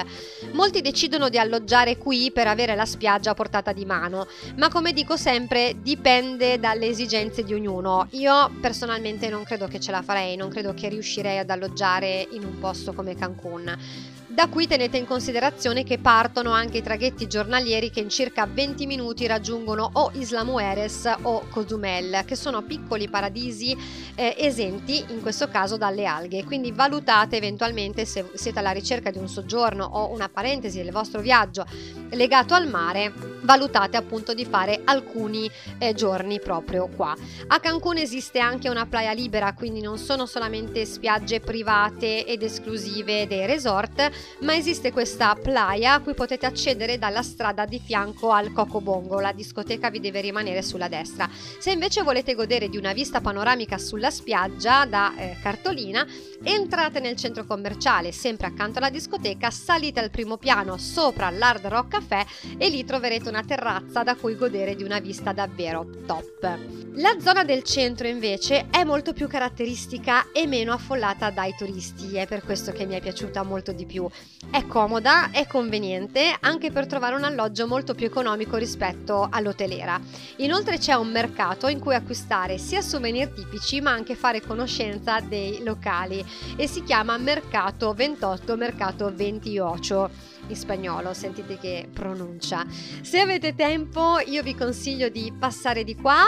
Molti 0.51 0.81
decidono 0.81 1.29
di 1.29 1.39
alloggiare 1.39 1.97
qui 1.97 2.31
per 2.31 2.45
avere 2.45 2.75
la 2.75 2.85
spiaggia 2.85 3.31
a 3.31 3.33
portata 3.33 3.73
di 3.73 3.85
mano, 3.85 4.27
ma 4.57 4.69
come 4.69 4.93
dico 4.93 5.17
sempre 5.17 5.77
dipende 5.81 6.59
dalle 6.59 6.85
esigenze 6.85 7.43
di 7.43 7.55
ognuno. 7.55 8.05
Io 8.11 8.51
personalmente 8.61 9.29
non 9.29 9.43
credo 9.43 9.65
che 9.65 9.79
ce 9.79 9.93
la 9.95 10.01
farei, 10.01 10.35
non 10.35 10.49
credo 10.49 10.73
che 10.73 10.89
riuscirei 10.89 11.37
ad 11.37 11.49
alloggiare 11.49 12.27
in 12.31 12.43
un 12.43 12.59
posto 12.59 12.93
come 12.93 13.15
Cancun. 13.15 14.13
Da 14.35 14.49
qui 14.49 14.67
tenete 14.67 14.97
in 14.97 15.05
considerazione 15.05 15.85
che 15.85 15.97
partono 15.97 16.51
anche 16.51 16.79
i 16.79 16.83
traghetti 16.83 17.25
giornalieri 17.25 17.89
che 17.89 18.01
in 18.01 18.09
circa 18.09 18.45
20 18.45 18.85
minuti 18.85 19.25
raggiungono 19.27 19.89
o 19.93 20.11
Isla 20.15 20.43
Mujeres 20.43 21.09
o 21.21 21.45
Cozumel, 21.49 22.23
che 22.25 22.35
sono 22.35 22.61
piccoli 22.61 23.07
paradisi 23.07 23.77
eh, 24.13 24.35
esenti 24.37 25.05
in 25.07 25.21
questo 25.21 25.47
caso 25.47 25.77
dalle 25.77 26.05
alghe. 26.05 26.43
Quindi 26.43 26.73
valutate 26.73 27.37
eventualmente 27.37 28.03
se 28.03 28.29
siete 28.33 28.59
alla 28.59 28.71
ricerca 28.71 29.09
di 29.09 29.19
un 29.19 29.29
soggiorno 29.29 29.85
o 29.85 30.11
una 30.11 30.27
parentesi 30.27 30.83
del 30.83 30.91
vostro 30.91 31.21
viaggio 31.21 31.65
legato 32.09 32.53
al 32.55 32.67
mare, 32.67 33.13
valutate 33.41 33.95
appunto 33.95 34.33
di 34.33 34.43
fare 34.43 34.81
alcuni 34.83 35.49
eh, 35.77 35.93
giorni 35.93 36.41
proprio 36.41 36.89
qua. 36.93 37.15
A 37.47 37.59
Cancun 37.61 37.97
esiste 37.97 38.39
anche 38.39 38.67
una 38.67 38.85
playa 38.85 39.13
libera, 39.13 39.53
quindi 39.53 39.79
non 39.79 39.97
sono 39.97 40.25
solamente 40.25 40.83
spiagge 40.83 41.39
private 41.39 42.25
ed 42.25 42.43
esclusive 42.43 43.27
dei 43.27 43.45
resort, 43.45 44.11
ma 44.39 44.55
esiste 44.55 44.91
questa 44.91 45.35
playa 45.35 45.93
a 45.93 45.99
cui 46.01 46.13
potete 46.13 46.45
accedere 46.45 46.97
dalla 46.97 47.21
strada 47.21 47.65
di 47.65 47.79
fianco 47.83 48.31
al 48.31 48.51
Cocobongo, 48.51 49.19
la 49.19 49.31
discoteca 49.31 49.89
vi 49.89 49.99
deve 49.99 50.21
rimanere 50.21 50.61
sulla 50.61 50.87
destra. 50.87 51.29
Se 51.31 51.71
invece 51.71 52.03
volete 52.03 52.35
godere 52.35 52.69
di 52.69 52.77
una 52.77 52.93
vista 52.93 53.21
panoramica 53.21 53.77
sulla 53.77 54.09
spiaggia 54.09 54.85
da 54.85 55.13
eh, 55.15 55.37
cartolina, 55.41 56.05
entrate 56.43 56.99
nel 56.99 57.15
centro 57.15 57.45
commerciale, 57.45 58.11
sempre 58.11 58.47
accanto 58.47 58.79
alla 58.79 58.89
discoteca, 58.89 59.49
salite 59.49 59.99
al 59.99 60.09
primo 60.09 60.37
piano 60.37 60.77
sopra 60.77 61.29
l'Hard 61.29 61.65
Rock 61.67 61.87
Café 61.89 62.25
e 62.57 62.69
lì 62.69 62.83
troverete 62.83 63.29
una 63.29 63.43
terrazza 63.43 64.03
da 64.03 64.15
cui 64.15 64.35
godere 64.35 64.75
di 64.75 64.83
una 64.83 64.99
vista 64.99 65.31
davvero 65.31 65.87
top. 66.05 66.57
La 66.97 67.17
zona 67.19 67.43
del 67.43 67.63
centro 67.63 68.07
invece 68.07 68.67
è 68.69 68.83
molto 68.83 69.11
più 69.11 69.27
caratteristica 69.27 70.31
e 70.31 70.47
meno 70.47 70.71
affollata 70.71 71.29
dai 71.29 71.53
turisti, 71.57 72.15
è 72.15 72.25
per 72.25 72.43
questo 72.43 72.71
che 72.71 72.85
mi 72.85 72.95
è 72.95 73.01
piaciuta 73.01 73.43
molto 73.43 73.71
di 73.71 73.85
più. 73.85 74.07
È 74.49 74.65
comoda, 74.67 75.31
è 75.31 75.47
conveniente 75.47 76.35
anche 76.39 76.71
per 76.71 76.85
trovare 76.85 77.15
un 77.15 77.23
alloggio 77.23 77.67
molto 77.67 77.95
più 77.95 78.05
economico 78.05 78.55
rispetto 78.57 79.27
all'hotelera. 79.29 79.99
Inoltre 80.37 80.77
c'è 80.77 80.93
un 80.93 81.09
mercato 81.09 81.67
in 81.67 81.79
cui 81.79 81.95
acquistare 81.95 82.57
sia 82.57 82.81
souvenir 82.81 83.29
tipici 83.29 83.81
ma 83.81 83.91
anche 83.91 84.15
fare 84.15 84.41
conoscenza 84.41 85.19
dei 85.19 85.63
locali 85.63 86.23
e 86.55 86.67
si 86.67 86.83
chiama 86.83 87.17
Mercato 87.17 87.93
28 87.93 88.55
Mercato 88.55 89.11
28 89.13 90.09
in 90.47 90.55
spagnolo, 90.55 91.13
sentite 91.13 91.57
che 91.57 91.87
pronuncia. 91.91 92.65
Se 93.01 93.19
avete 93.19 93.55
tempo 93.55 94.19
io 94.25 94.43
vi 94.43 94.55
consiglio 94.55 95.09
di 95.09 95.33
passare 95.37 95.83
di 95.83 95.95
qua 95.95 96.23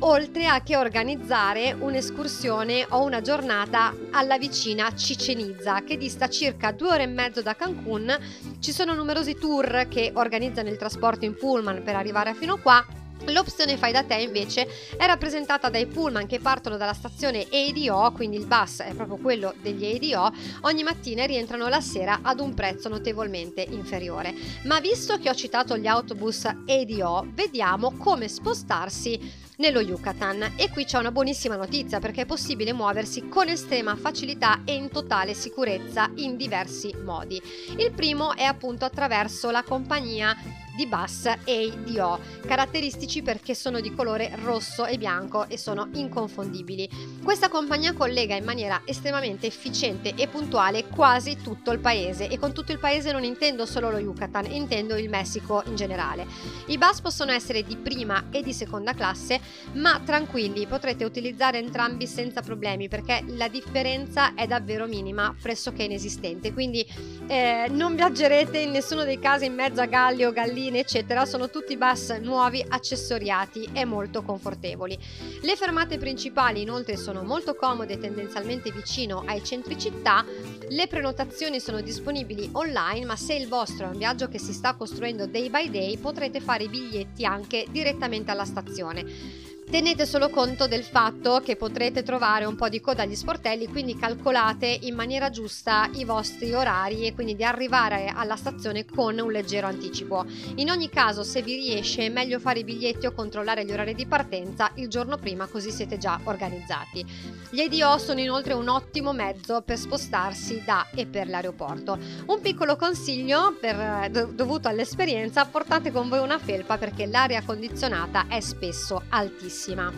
oltre 0.00 0.46
a 0.46 0.62
che 0.62 0.76
organizzare 0.76 1.74
un'escursione 1.78 2.86
o 2.90 3.02
una 3.02 3.20
giornata 3.20 3.94
alla 4.10 4.38
vicina 4.38 4.94
Cicenizza 4.94 5.82
che 5.82 5.96
dista 5.96 6.28
circa 6.28 6.72
due 6.72 6.90
ore 6.90 7.02
e 7.02 7.06
mezzo 7.06 7.42
da 7.42 7.54
Cancun. 7.54 8.16
Ci 8.60 8.72
sono 8.72 8.94
numerosi 8.94 9.34
tour 9.34 9.86
che 9.88 10.12
organizzano 10.14 10.68
il 10.68 10.76
trasporto 10.76 11.24
in 11.24 11.34
pullman 11.36 11.82
per 11.82 11.96
arrivare 11.96 12.34
fino 12.34 12.54
a 12.54 12.58
qua 12.58 12.86
L'opzione 13.26 13.76
fai 13.76 13.92
da 13.92 14.04
te 14.04 14.14
invece 14.14 14.66
è 14.96 15.06
rappresentata 15.06 15.68
dai 15.68 15.86
pullman 15.86 16.26
che 16.26 16.40
partono 16.40 16.76
dalla 16.76 16.94
stazione 16.94 17.46
ADO, 17.50 18.12
quindi 18.14 18.36
il 18.36 18.46
bus 18.46 18.80
è 18.80 18.94
proprio 18.94 19.16
quello 19.18 19.54
degli 19.60 19.84
ADO, 19.84 20.32
ogni 20.62 20.82
mattina 20.82 21.22
e 21.22 21.26
rientrano 21.26 21.68
la 21.68 21.80
sera 21.80 22.20
ad 22.22 22.40
un 22.40 22.54
prezzo 22.54 22.88
notevolmente 22.88 23.60
inferiore. 23.60 24.34
Ma 24.64 24.80
visto 24.80 25.18
che 25.18 25.28
ho 25.28 25.34
citato 25.34 25.76
gli 25.76 25.86
autobus 25.86 26.44
ADO, 26.44 27.26
vediamo 27.34 27.96
come 27.96 28.28
spostarsi 28.28 29.46
nello 29.58 29.80
Yucatan 29.80 30.54
e 30.56 30.70
qui 30.70 30.84
c'è 30.84 30.98
una 30.98 31.10
buonissima 31.10 31.56
notizia 31.56 31.98
perché 31.98 32.22
è 32.22 32.26
possibile 32.26 32.72
muoversi 32.72 33.28
con 33.28 33.48
estrema 33.48 33.96
facilità 33.96 34.62
e 34.64 34.74
in 34.74 34.88
totale 34.88 35.34
sicurezza 35.34 36.10
in 36.16 36.36
diversi 36.36 36.94
modi. 37.02 37.40
Il 37.76 37.92
primo 37.92 38.34
è 38.34 38.44
appunto 38.44 38.84
attraverso 38.84 39.50
la 39.50 39.62
compagnia 39.62 40.34
di 40.78 40.86
bus 40.86 41.26
ADO, 41.26 42.20
caratteristici 42.46 43.20
perché 43.20 43.56
sono 43.56 43.80
di 43.80 43.92
colore 43.92 44.30
rosso 44.44 44.86
e 44.86 44.96
bianco 44.96 45.48
e 45.48 45.58
sono 45.58 45.88
inconfondibili. 45.94 46.88
Questa 47.20 47.48
compagnia 47.48 47.94
collega 47.94 48.36
in 48.36 48.44
maniera 48.44 48.82
estremamente 48.84 49.48
efficiente 49.48 50.14
e 50.14 50.28
puntuale 50.28 50.86
quasi 50.86 51.36
tutto 51.42 51.72
il 51.72 51.80
paese 51.80 52.28
e 52.28 52.38
con 52.38 52.52
tutto 52.52 52.70
il 52.70 52.78
paese 52.78 53.10
non 53.10 53.24
intendo 53.24 53.66
solo 53.66 53.90
lo 53.90 53.98
Yucatan, 53.98 54.52
intendo 54.52 54.96
il 54.96 55.08
Messico 55.08 55.64
in 55.66 55.74
generale. 55.74 56.24
I 56.66 56.78
bus 56.78 57.00
possono 57.00 57.32
essere 57.32 57.64
di 57.64 57.76
prima 57.76 58.26
e 58.30 58.44
di 58.44 58.52
seconda 58.52 58.94
classe, 58.94 59.40
ma 59.72 60.00
tranquilli, 60.04 60.68
potrete 60.68 61.04
utilizzare 61.04 61.58
entrambi 61.58 62.06
senza 62.06 62.40
problemi 62.40 62.86
perché 62.86 63.24
la 63.26 63.48
differenza 63.48 64.34
è 64.34 64.46
davvero 64.46 64.86
minima, 64.86 65.34
pressoché 65.42 65.82
inesistente, 65.82 66.52
quindi 66.52 66.86
eh, 67.26 67.66
non 67.68 67.96
viaggerete 67.96 68.58
in 68.58 68.70
nessuno 68.70 69.02
dei 69.02 69.18
casi 69.18 69.46
in 69.46 69.54
mezzo 69.54 69.80
a 69.80 69.86
galli 69.86 70.22
o 70.22 70.30
gallini 70.30 70.66
macchine 70.68 70.80
eccetera 70.80 71.24
sono 71.24 71.48
tutti 71.50 71.76
bus 71.76 72.10
nuovi 72.20 72.64
accessoriati 72.66 73.70
e 73.72 73.84
molto 73.84 74.22
confortevoli. 74.22 74.98
Le 75.42 75.56
fermate 75.56 75.98
principali 75.98 76.62
inoltre 76.62 76.96
sono 76.96 77.22
molto 77.22 77.54
comode 77.54 77.98
tendenzialmente 77.98 78.70
vicino 78.70 79.22
ai 79.26 79.42
centri 79.42 79.78
città. 79.78 80.24
Le 80.68 80.86
prenotazioni 80.86 81.60
sono 81.60 81.80
disponibili 81.80 82.48
online 82.52 83.06
ma 83.06 83.16
se 83.16 83.34
il 83.34 83.48
vostro 83.48 83.86
è 83.86 83.90
un 83.90 83.98
viaggio 83.98 84.28
che 84.28 84.38
si 84.38 84.52
sta 84.52 84.74
costruendo 84.74 85.26
day 85.26 85.48
by 85.48 85.70
day 85.70 85.96
potrete 85.96 86.40
fare 86.40 86.64
i 86.64 86.68
biglietti 86.68 87.24
anche 87.24 87.64
direttamente 87.70 88.30
alla 88.30 88.44
stazione. 88.44 89.47
Tenete 89.70 90.06
solo 90.06 90.30
conto 90.30 90.66
del 90.66 90.82
fatto 90.82 91.42
che 91.44 91.54
potrete 91.54 92.02
trovare 92.02 92.46
un 92.46 92.56
po' 92.56 92.70
di 92.70 92.80
coda 92.80 93.02
agli 93.02 93.14
sportelli, 93.14 93.66
quindi 93.66 93.98
calcolate 93.98 94.66
in 94.66 94.94
maniera 94.94 95.28
giusta 95.28 95.90
i 95.92 96.04
vostri 96.06 96.54
orari 96.54 97.06
e 97.06 97.12
quindi 97.12 97.36
di 97.36 97.44
arrivare 97.44 98.10
alla 98.12 98.36
stazione 98.36 98.86
con 98.86 99.18
un 99.18 99.30
leggero 99.30 99.66
anticipo. 99.66 100.24
In 100.54 100.70
ogni 100.70 100.88
caso, 100.88 101.22
se 101.22 101.42
vi 101.42 101.56
riesce, 101.56 102.06
è 102.06 102.08
meglio 102.08 102.38
fare 102.38 102.60
i 102.60 102.64
biglietti 102.64 103.04
o 103.04 103.12
controllare 103.12 103.66
gli 103.66 103.70
orari 103.70 103.94
di 103.94 104.06
partenza 104.06 104.70
il 104.76 104.88
giorno 104.88 105.18
prima, 105.18 105.46
così 105.48 105.70
siete 105.70 105.98
già 105.98 106.18
organizzati. 106.24 107.04
Gli 107.50 107.60
ADO 107.60 107.98
sono 107.98 108.20
inoltre 108.20 108.54
un 108.54 108.68
ottimo 108.68 109.12
mezzo 109.12 109.60
per 109.60 109.76
spostarsi 109.76 110.62
da 110.64 110.86
e 110.94 111.04
per 111.04 111.28
l'aeroporto. 111.28 111.98
Un 112.24 112.40
piccolo 112.40 112.76
consiglio 112.76 113.54
per, 113.60 114.10
dovuto 114.32 114.68
all'esperienza, 114.68 115.44
portate 115.44 115.92
con 115.92 116.08
voi 116.08 116.20
una 116.20 116.38
felpa 116.38 116.78
perché 116.78 117.04
l'aria 117.04 117.42
condizionata 117.42 118.28
è 118.28 118.40
spesso 118.40 119.02
altissima 119.10 119.56
bellissima. 119.58 119.92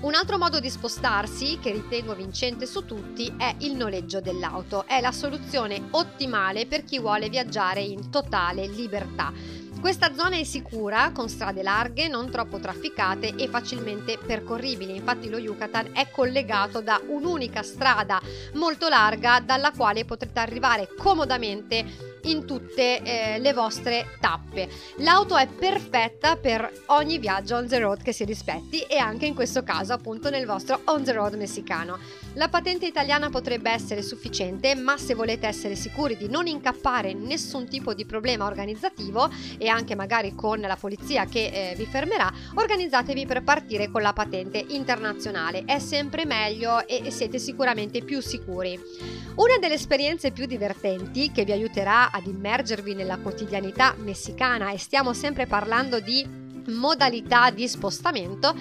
Un 0.00 0.14
altro 0.14 0.38
modo 0.38 0.60
di 0.60 0.70
spostarsi, 0.70 1.58
che 1.60 1.72
ritengo 1.72 2.14
vincente 2.14 2.66
su 2.66 2.84
tutti, 2.84 3.34
è 3.36 3.54
il 3.58 3.74
noleggio 3.74 4.20
dell'auto. 4.20 4.86
È 4.86 5.00
la 5.00 5.12
soluzione 5.12 5.88
ottimale 5.90 6.66
per 6.66 6.84
chi 6.84 7.00
vuole 7.00 7.28
viaggiare 7.28 7.80
in 7.80 8.08
totale 8.08 8.66
libertà. 8.68 9.32
Questa 9.80 10.12
zona 10.14 10.36
è 10.36 10.44
sicura, 10.44 11.10
con 11.12 11.28
strade 11.28 11.62
larghe, 11.62 12.08
non 12.08 12.30
troppo 12.30 12.58
trafficate 12.58 13.34
e 13.36 13.48
facilmente 13.48 14.18
percorribili. 14.18 14.96
Infatti 14.96 15.28
lo 15.28 15.38
Yucatan 15.38 15.90
è 15.92 16.10
collegato 16.10 16.80
da 16.80 17.00
un'unica 17.04 17.62
strada 17.62 18.20
molto 18.54 18.88
larga 18.88 19.40
dalla 19.40 19.72
quale 19.72 20.04
potrete 20.04 20.40
arrivare 20.40 20.88
comodamente 20.96 22.17
in 22.22 22.46
tutte 22.46 23.02
eh, 23.02 23.38
le 23.38 23.52
vostre 23.52 24.06
tappe. 24.20 24.68
L'auto 24.96 25.36
è 25.36 25.46
perfetta 25.46 26.36
per 26.36 26.70
ogni 26.86 27.18
viaggio 27.18 27.56
on 27.56 27.66
the 27.66 27.78
road 27.78 28.02
che 28.02 28.12
si 28.12 28.24
rispetti 28.24 28.80
e 28.80 28.96
anche 28.98 29.26
in 29.26 29.34
questo 29.34 29.62
caso 29.62 29.92
appunto 29.92 30.30
nel 30.30 30.46
vostro 30.46 30.80
on 30.84 31.04
the 31.04 31.12
road 31.12 31.34
messicano. 31.34 31.98
La 32.34 32.48
patente 32.48 32.86
italiana 32.86 33.30
potrebbe 33.30 33.70
essere 33.70 34.02
sufficiente, 34.02 34.74
ma 34.74 34.96
se 34.96 35.14
volete 35.14 35.46
essere 35.46 35.74
sicuri 35.74 36.16
di 36.16 36.28
non 36.28 36.46
incappare 36.46 37.10
in 37.10 37.22
nessun 37.22 37.66
tipo 37.68 37.94
di 37.94 38.06
problema 38.06 38.46
organizzativo 38.46 39.28
e 39.58 39.68
anche 39.68 39.96
magari 39.96 40.34
con 40.34 40.60
la 40.60 40.76
polizia 40.76 41.24
che 41.24 41.46
eh, 41.46 41.74
vi 41.76 41.86
fermerà, 41.86 42.32
organizzatevi 42.54 43.26
per 43.26 43.42
partire 43.42 43.90
con 43.90 44.02
la 44.02 44.12
patente 44.12 44.64
internazionale. 44.68 45.64
È 45.64 45.78
sempre 45.78 46.26
meglio 46.26 46.86
e 46.86 47.10
siete 47.10 47.38
sicuramente 47.38 48.02
più 48.02 48.20
sicuri. 48.20 48.78
Una 49.36 49.58
delle 49.58 49.74
esperienze 49.74 50.30
più 50.30 50.46
divertenti 50.46 51.30
che 51.32 51.44
vi 51.44 51.52
aiuterà 51.52 52.07
ad 52.10 52.26
immergervi 52.26 52.94
nella 52.94 53.18
quotidianità 53.18 53.94
messicana 53.98 54.70
e 54.70 54.78
stiamo 54.78 55.12
sempre 55.12 55.46
parlando 55.46 56.00
di 56.00 56.26
modalità 56.66 57.50
di 57.50 57.66
spostamento 57.66 58.54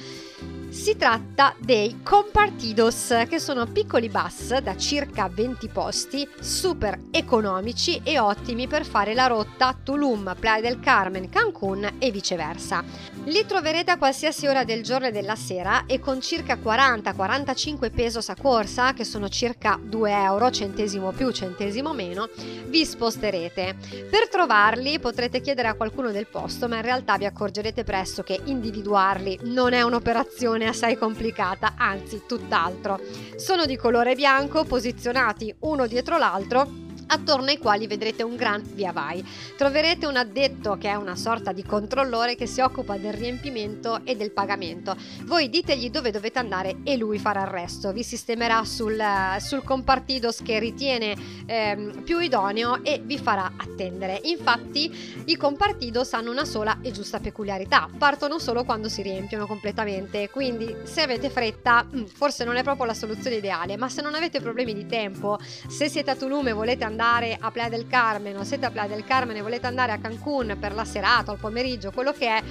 si 0.69 0.97
tratta 0.97 1.56
dei 1.60 2.01
compartidos, 2.03 3.25
che 3.30 3.39
sono 3.39 3.65
piccoli 3.67 4.10
bus 4.10 4.58
da 4.58 4.75
circa 4.75 5.30
20 5.34 5.67
posti, 5.69 6.27
super 6.39 6.97
economici 7.12 8.01
e 8.03 8.19
ottimi 8.19 8.67
per 8.67 8.86
fare 8.86 9.13
la 9.13 9.27
rotta 9.27 9.77
Tulum, 9.82 10.36
Playa 10.38 10.62
del 10.62 10.80
Carmen, 10.80 11.30
Cancun 11.30 11.95
e 11.99 12.12
viceversa. 12.12 12.84
Li 13.25 13.45
troverete 13.45 13.91
a 13.91 13.97
qualsiasi 13.97 14.47
ora 14.47 14.63
del 14.63 14.84
giorno 14.84 15.08
e 15.08 15.12
della 15.12 15.36
sera 15.36 15.86
e 15.86 15.99
con 15.99 16.21
circa 16.21 16.56
40-45 16.56 17.91
pesos 17.91 18.30
a 18.30 18.36
corsa, 18.36 18.93
che 18.93 19.03
sono 19.03 19.30
circa 19.30 19.80
2 19.82 20.12
euro, 20.12 20.51
centesimo 20.51 21.12
più, 21.12 21.32
centesimo 21.32 21.93
meno, 21.93 22.30
vi 22.67 22.86
sposterete. 22.86 23.75
Per 24.10 24.30
trovarli 24.30 24.99
potrete 24.99 25.41
chiedere 25.41 25.69
a 25.69 25.75
qualcuno 25.75 26.12
del 26.12 26.27
posto, 26.27 26.67
ma 26.67 26.77
in 26.77 26.84
realtà 26.84 27.17
vi 27.17 27.25
accorgerete 27.25 27.84
presto 27.84 28.23
che 28.23 28.39
individuarli 28.43 29.39
non 29.43 29.73
è 29.73 29.82
un'operazione 29.82 30.57
assai 30.65 30.98
complicata, 30.98 31.76
anzi 31.78 32.24
tutt'altro. 32.28 33.00
Sono 33.36 33.65
di 33.65 33.76
colore 33.76 34.15
bianco, 34.15 34.63
posizionati 34.63 35.54
uno 35.60 35.86
dietro 35.86 36.17
l'altro 36.17 36.86
attorno 37.08 37.48
ai 37.48 37.58
quali 37.58 37.88
vedrete 37.88 38.24
un 38.24 38.36
gran 38.36 38.63
via 38.74 38.91
vai. 38.91 39.26
Troverete 39.56 40.06
un 40.06 40.17
addetto 40.17 40.78
che 40.78 40.89
è 40.89 40.96
una 40.96 41.15
sorta 41.15 41.52
di 41.52 41.63
controllore 41.63 42.36
che 42.36 42.46
si 42.46 42.62
occupa 42.62 42.98
del 42.98 43.13
riempimento 43.13 44.02
e 44.04 44.15
del 44.15 44.32
pagamento. 44.32 44.96
Voi 45.24 45.50
ditegli 45.50 45.89
dove 45.89 46.12
dovete 46.12 46.39
andare 46.39 46.78
e 46.84 46.98
lui 46.98 47.20
farà 47.20 47.41
il 47.41 47.48
resto, 47.48 47.91
vi 47.91 48.04
sistemerà 48.04 48.63
sul, 48.65 49.02
sul 49.39 49.63
compartidos 49.63 50.41
che 50.43 50.60
ritiene 50.60 51.15
ehm, 51.46 52.04
più 52.04 52.20
idoneo 52.20 52.84
e 52.84 53.02
vi 53.04 53.17
farà 53.17 53.54
attendere. 53.58 54.20
Infatti 54.24 55.24
i 55.26 55.36
compartidos 55.36 56.13
hanno 56.13 56.32
una 56.32 56.46
sola 56.46 56.80
e 56.82 56.91
giusta 56.91 57.20
peculiarità, 57.20 57.89
partono 57.98 58.39
solo 58.39 58.63
quando 58.63 58.89
si 58.89 59.02
riempiono 59.02 59.48
completamente, 59.48 60.30
quindi 60.30 60.76
se 60.84 61.02
avete 61.02 61.30
fretta 61.30 61.86
mm, 61.86 62.06
forse 62.06 62.43
non 62.43 62.56
è 62.56 62.63
proprio 62.63 62.86
la 62.86 62.93
soluzione 62.93 63.38
ideale, 63.38 63.78
ma 63.78 63.89
se 63.89 64.02
non 64.02 64.15
avete 64.15 64.39
problemi 64.39 64.74
di 64.74 64.86
tempo, 64.86 65.38
se 65.67 65.89
siete 65.89 66.12
a 66.12 66.15
Tulum 66.15 66.48
e 66.48 66.54
volete 66.54 66.84
andare 66.84 66.96
andare 66.97 67.38
a 67.39 67.51
Playa 67.51 67.69
del 67.69 67.86
Carmen 67.86 68.36
o 68.38 68.43
siete 68.43 68.65
a 68.65 68.71
Playa 68.71 68.88
del 68.88 69.05
Carmen 69.05 69.36
e 69.36 69.43
volete 69.43 69.67
andare 69.67 69.91
a 69.91 69.99
Cancun 69.99 70.57
per 70.60 70.73
la 70.73 70.83
serata 70.83 71.29
o 71.29 71.36
il 71.36 71.39
pomeriggio, 71.39 71.91
quello 71.91 72.12
che 72.12 72.27
è, 72.27 72.43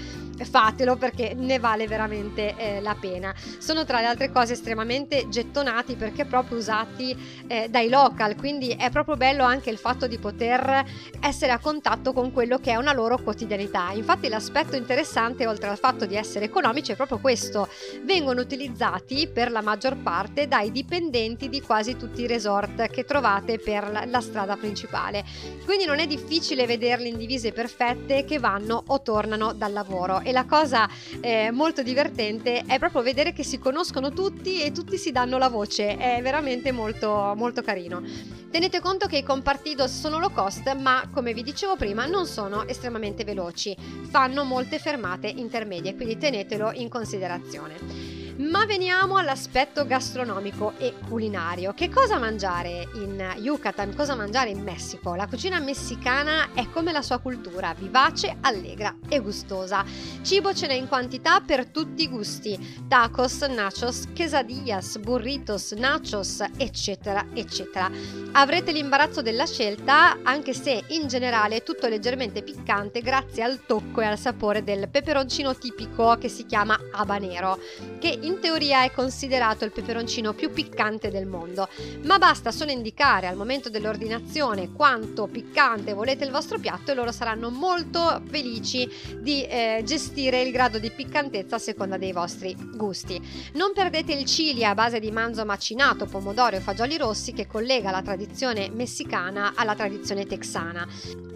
fatelo 0.45 0.97
perché 0.97 1.35
ne 1.35 1.59
vale 1.59 1.87
veramente 1.87 2.55
eh, 2.57 2.81
la 2.81 2.97
pena. 2.99 3.35
Sono 3.59 3.85
tra 3.85 4.01
le 4.01 4.07
altre 4.07 4.31
cose 4.31 4.53
estremamente 4.55 5.29
gettonati 5.29 5.97
perché 5.97 6.25
proprio 6.25 6.59
usati 6.59 7.17
eh, 7.47 7.69
dai 7.69 7.89
local, 7.89 8.37
quindi 8.37 8.71
è 8.71 8.91
proprio 8.91 9.17
bello 9.17 9.45
anche 9.45 9.71
il 9.71 9.79
fatto 9.79 10.07
di 10.07 10.19
poter 10.19 10.85
essere 11.21 11.53
a 11.53 11.59
contatto 11.59 12.13
con 12.13 12.33
quello 12.33 12.59
che 12.59 12.73
è 12.73 12.77
una 12.77 12.93
loro 12.93 13.19
quotidianità. 13.19 13.91
Infatti 13.93 14.29
l'aspetto 14.29 14.77
interessante 14.77 15.47
oltre 15.47 15.69
al 15.69 15.79
fatto 15.79 16.07
di 16.07 16.17
essere 16.17 16.45
economici 16.45 16.93
è 16.93 16.97
proprio 16.97 17.19
questo, 17.19 17.69
vengono 18.03 18.41
utilizzati 18.41 19.29
per 19.29 19.51
la 19.51 19.63
maggior 19.63 19.97
parte 19.97 20.49
dai 20.49 20.71
dipendenti 20.71 21.49
di 21.49 21.61
quasi 21.61 21.97
tutti 21.97 22.23
i 22.23 22.27
resort 22.27 22.89
che 22.89 23.05
trovate 23.05 23.59
per 23.59 24.07
la 24.07 24.21
strada 24.21 24.57
principale. 24.57 25.25
Quindi 25.65 25.85
non 25.85 25.99
è 25.99 26.07
difficile 26.07 26.67
vederli 26.67 27.09
in 27.09 27.17
divise 27.17 27.53
perfette 27.53 28.25
che 28.25 28.39
vanno 28.39 28.83
o 28.87 29.03
tornano 29.03 29.53
dal 29.53 29.73
lavoro. 29.73 30.21
E 30.27 30.33
la 30.33 30.45
cosa 30.45 30.89
eh, 31.21 31.53
molto 31.53 31.85
divertente 31.85 32.65
è 32.67 32.81
proprio 32.81 33.01
vedere 33.01 33.33
che 33.33 33.45
si 33.45 33.61
conoscono 33.61 34.11
tutti 34.11 34.61
e 34.61 34.73
tutti 34.73 34.99
si 34.99 35.13
danno 35.13 35.39
la 35.39 35.49
voce. 35.49 35.97
È 35.97 36.21
veramente 36.21 36.73
molto, 36.73 37.33
molto 37.37 37.63
carino. 37.63 38.03
Tenete 38.51 38.81
conto 38.81 39.07
che 39.07 39.19
i 39.19 39.23
compartidos 39.23 39.97
sono 39.97 40.19
low 40.19 40.33
cost, 40.33 40.75
ma 40.75 41.09
come 41.13 41.33
vi 41.33 41.45
dicevo 41.45 41.77
prima 41.77 42.07
non 42.07 42.27
sono 42.27 42.67
estremamente 42.67 43.23
veloci. 43.23 43.77
Fanno 44.11 44.43
molte 44.43 44.81
fermate 44.81 45.29
intermedie, 45.29 45.95
quindi 45.95 46.19
tenetelo 46.19 46.73
in 46.73 46.89
considerazione. 46.89 48.26
Ma 48.39 48.67
veniamo 48.67 49.17
all'aspetto 49.17 49.87
gastronomico 49.87 50.75
e 50.77 50.93
culinario. 51.09 51.73
Che 51.73 51.89
cosa 51.89 52.19
mangiare 52.19 52.87
in 52.97 53.35
Yucatan? 53.39 53.95
Cosa 53.97 54.15
mangiare 54.15 54.51
in 54.51 54.63
Messico? 54.63 55.15
La 55.15 55.27
cucina 55.27 55.59
messicana 55.59 56.49
è 56.53 56.69
come 56.69 56.93
la 56.93 57.01
sua 57.01 57.19
cultura, 57.19 57.73
vivace, 57.73 58.37
allegra 58.43 58.95
e 59.09 59.21
gustosa. 59.21 59.85
Cibo 60.21 60.53
ce 60.53 60.67
n'è 60.67 60.75
in 60.75 60.87
quantità 60.87 61.41
per 61.41 61.69
tutti 61.69 62.03
i 62.03 62.09
gusti: 62.09 62.85
tacos, 62.87 63.41
nachos, 63.43 64.05
quesadillas, 64.15 64.99
burritos, 64.99 65.73
nachos, 65.73 66.45
eccetera, 66.59 67.29
eccetera. 67.33 67.91
Avrete 68.33 68.71
l'imbarazzo 68.71 69.23
della 69.23 69.47
scelta, 69.47 70.19
anche 70.23 70.53
se 70.53 70.85
in 70.89 71.09
generale 71.09 71.57
è 71.57 71.63
tutto 71.63 71.89
leggermente 71.89 72.43
piccante 72.43 73.01
grazie 73.01 73.43
al 73.43 73.65
tocco 73.65 74.03
e 74.03 74.05
al 74.05 74.19
sapore 74.19 74.63
del 74.63 74.91
peperoncino 74.91 75.57
tipico 75.57 76.19
che 76.19 76.29
si 76.29 76.45
chiama 76.45 76.79
habanero, 76.93 77.59
che 77.99 78.25
in 78.27 78.41
teoria 78.41 78.83
è 78.83 78.91
considerato 78.91 79.65
il 79.65 79.71
peperoncino 79.71 80.33
più 80.33 80.51
piccante 80.51 81.11
del 81.11 81.27
mondo, 81.27 81.69
ma 82.03 82.19
basta 82.19 82.51
solo 82.51 82.73
indicare 82.73 83.29
al 83.29 83.37
momento 83.37 83.71
dell'ordinazione 83.71 84.73
quanto 84.73 85.29
piccante 85.29 85.93
volete 85.93 86.25
il 86.25 86.33
vostro 86.33 86.59
piatto 86.59 86.91
e 86.91 86.95
loro 86.95 87.13
saranno 87.13 87.51
molto 87.51 88.21
felici 88.29 88.89
di 89.21 89.45
eh, 89.45 89.83
gestire 89.85 90.43
il 90.43 90.51
grado 90.51 90.81
di 90.81 90.91
piccantezza 90.91 91.55
a 91.55 91.61
seconda 91.61 91.97
dei 91.97 92.11
vostri 92.11 92.57
gusti. 92.75 93.21
Non 93.53 93.73
perdete 93.73 94.13
il 94.13 94.25
chili 94.25 94.65
a 94.65 94.75
base 94.75 94.99
di 94.99 95.13
manzo 95.13 95.45
macinato, 95.45 96.07
pomodoro 96.07 96.57
e 96.57 96.61
fagioli 96.61 96.97
rossi 96.97 97.33
che 97.33 97.47
collega 97.47 97.93
la 97.93 98.03
tradizione 98.03 98.71
messicana 98.71 99.53
alla 99.55 99.77
tradizione 99.77 100.27
texana. 100.27 100.85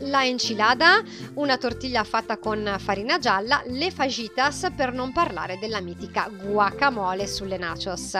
La 0.01 0.25
enchilada, 0.25 1.03
una 1.35 1.57
tortiglia 1.57 2.03
fatta 2.03 2.39
con 2.39 2.77
farina 2.79 3.19
gialla, 3.19 3.63
le 3.67 3.93
fajitas 3.93 4.73
per 4.75 4.93
non 4.93 5.13
parlare 5.13 5.57
della 5.61 5.81
mitica 5.81 6.29
guacamole 6.29 6.79
guacamole 6.81 7.27
sulle 7.27 7.59
nachos. 7.59 8.19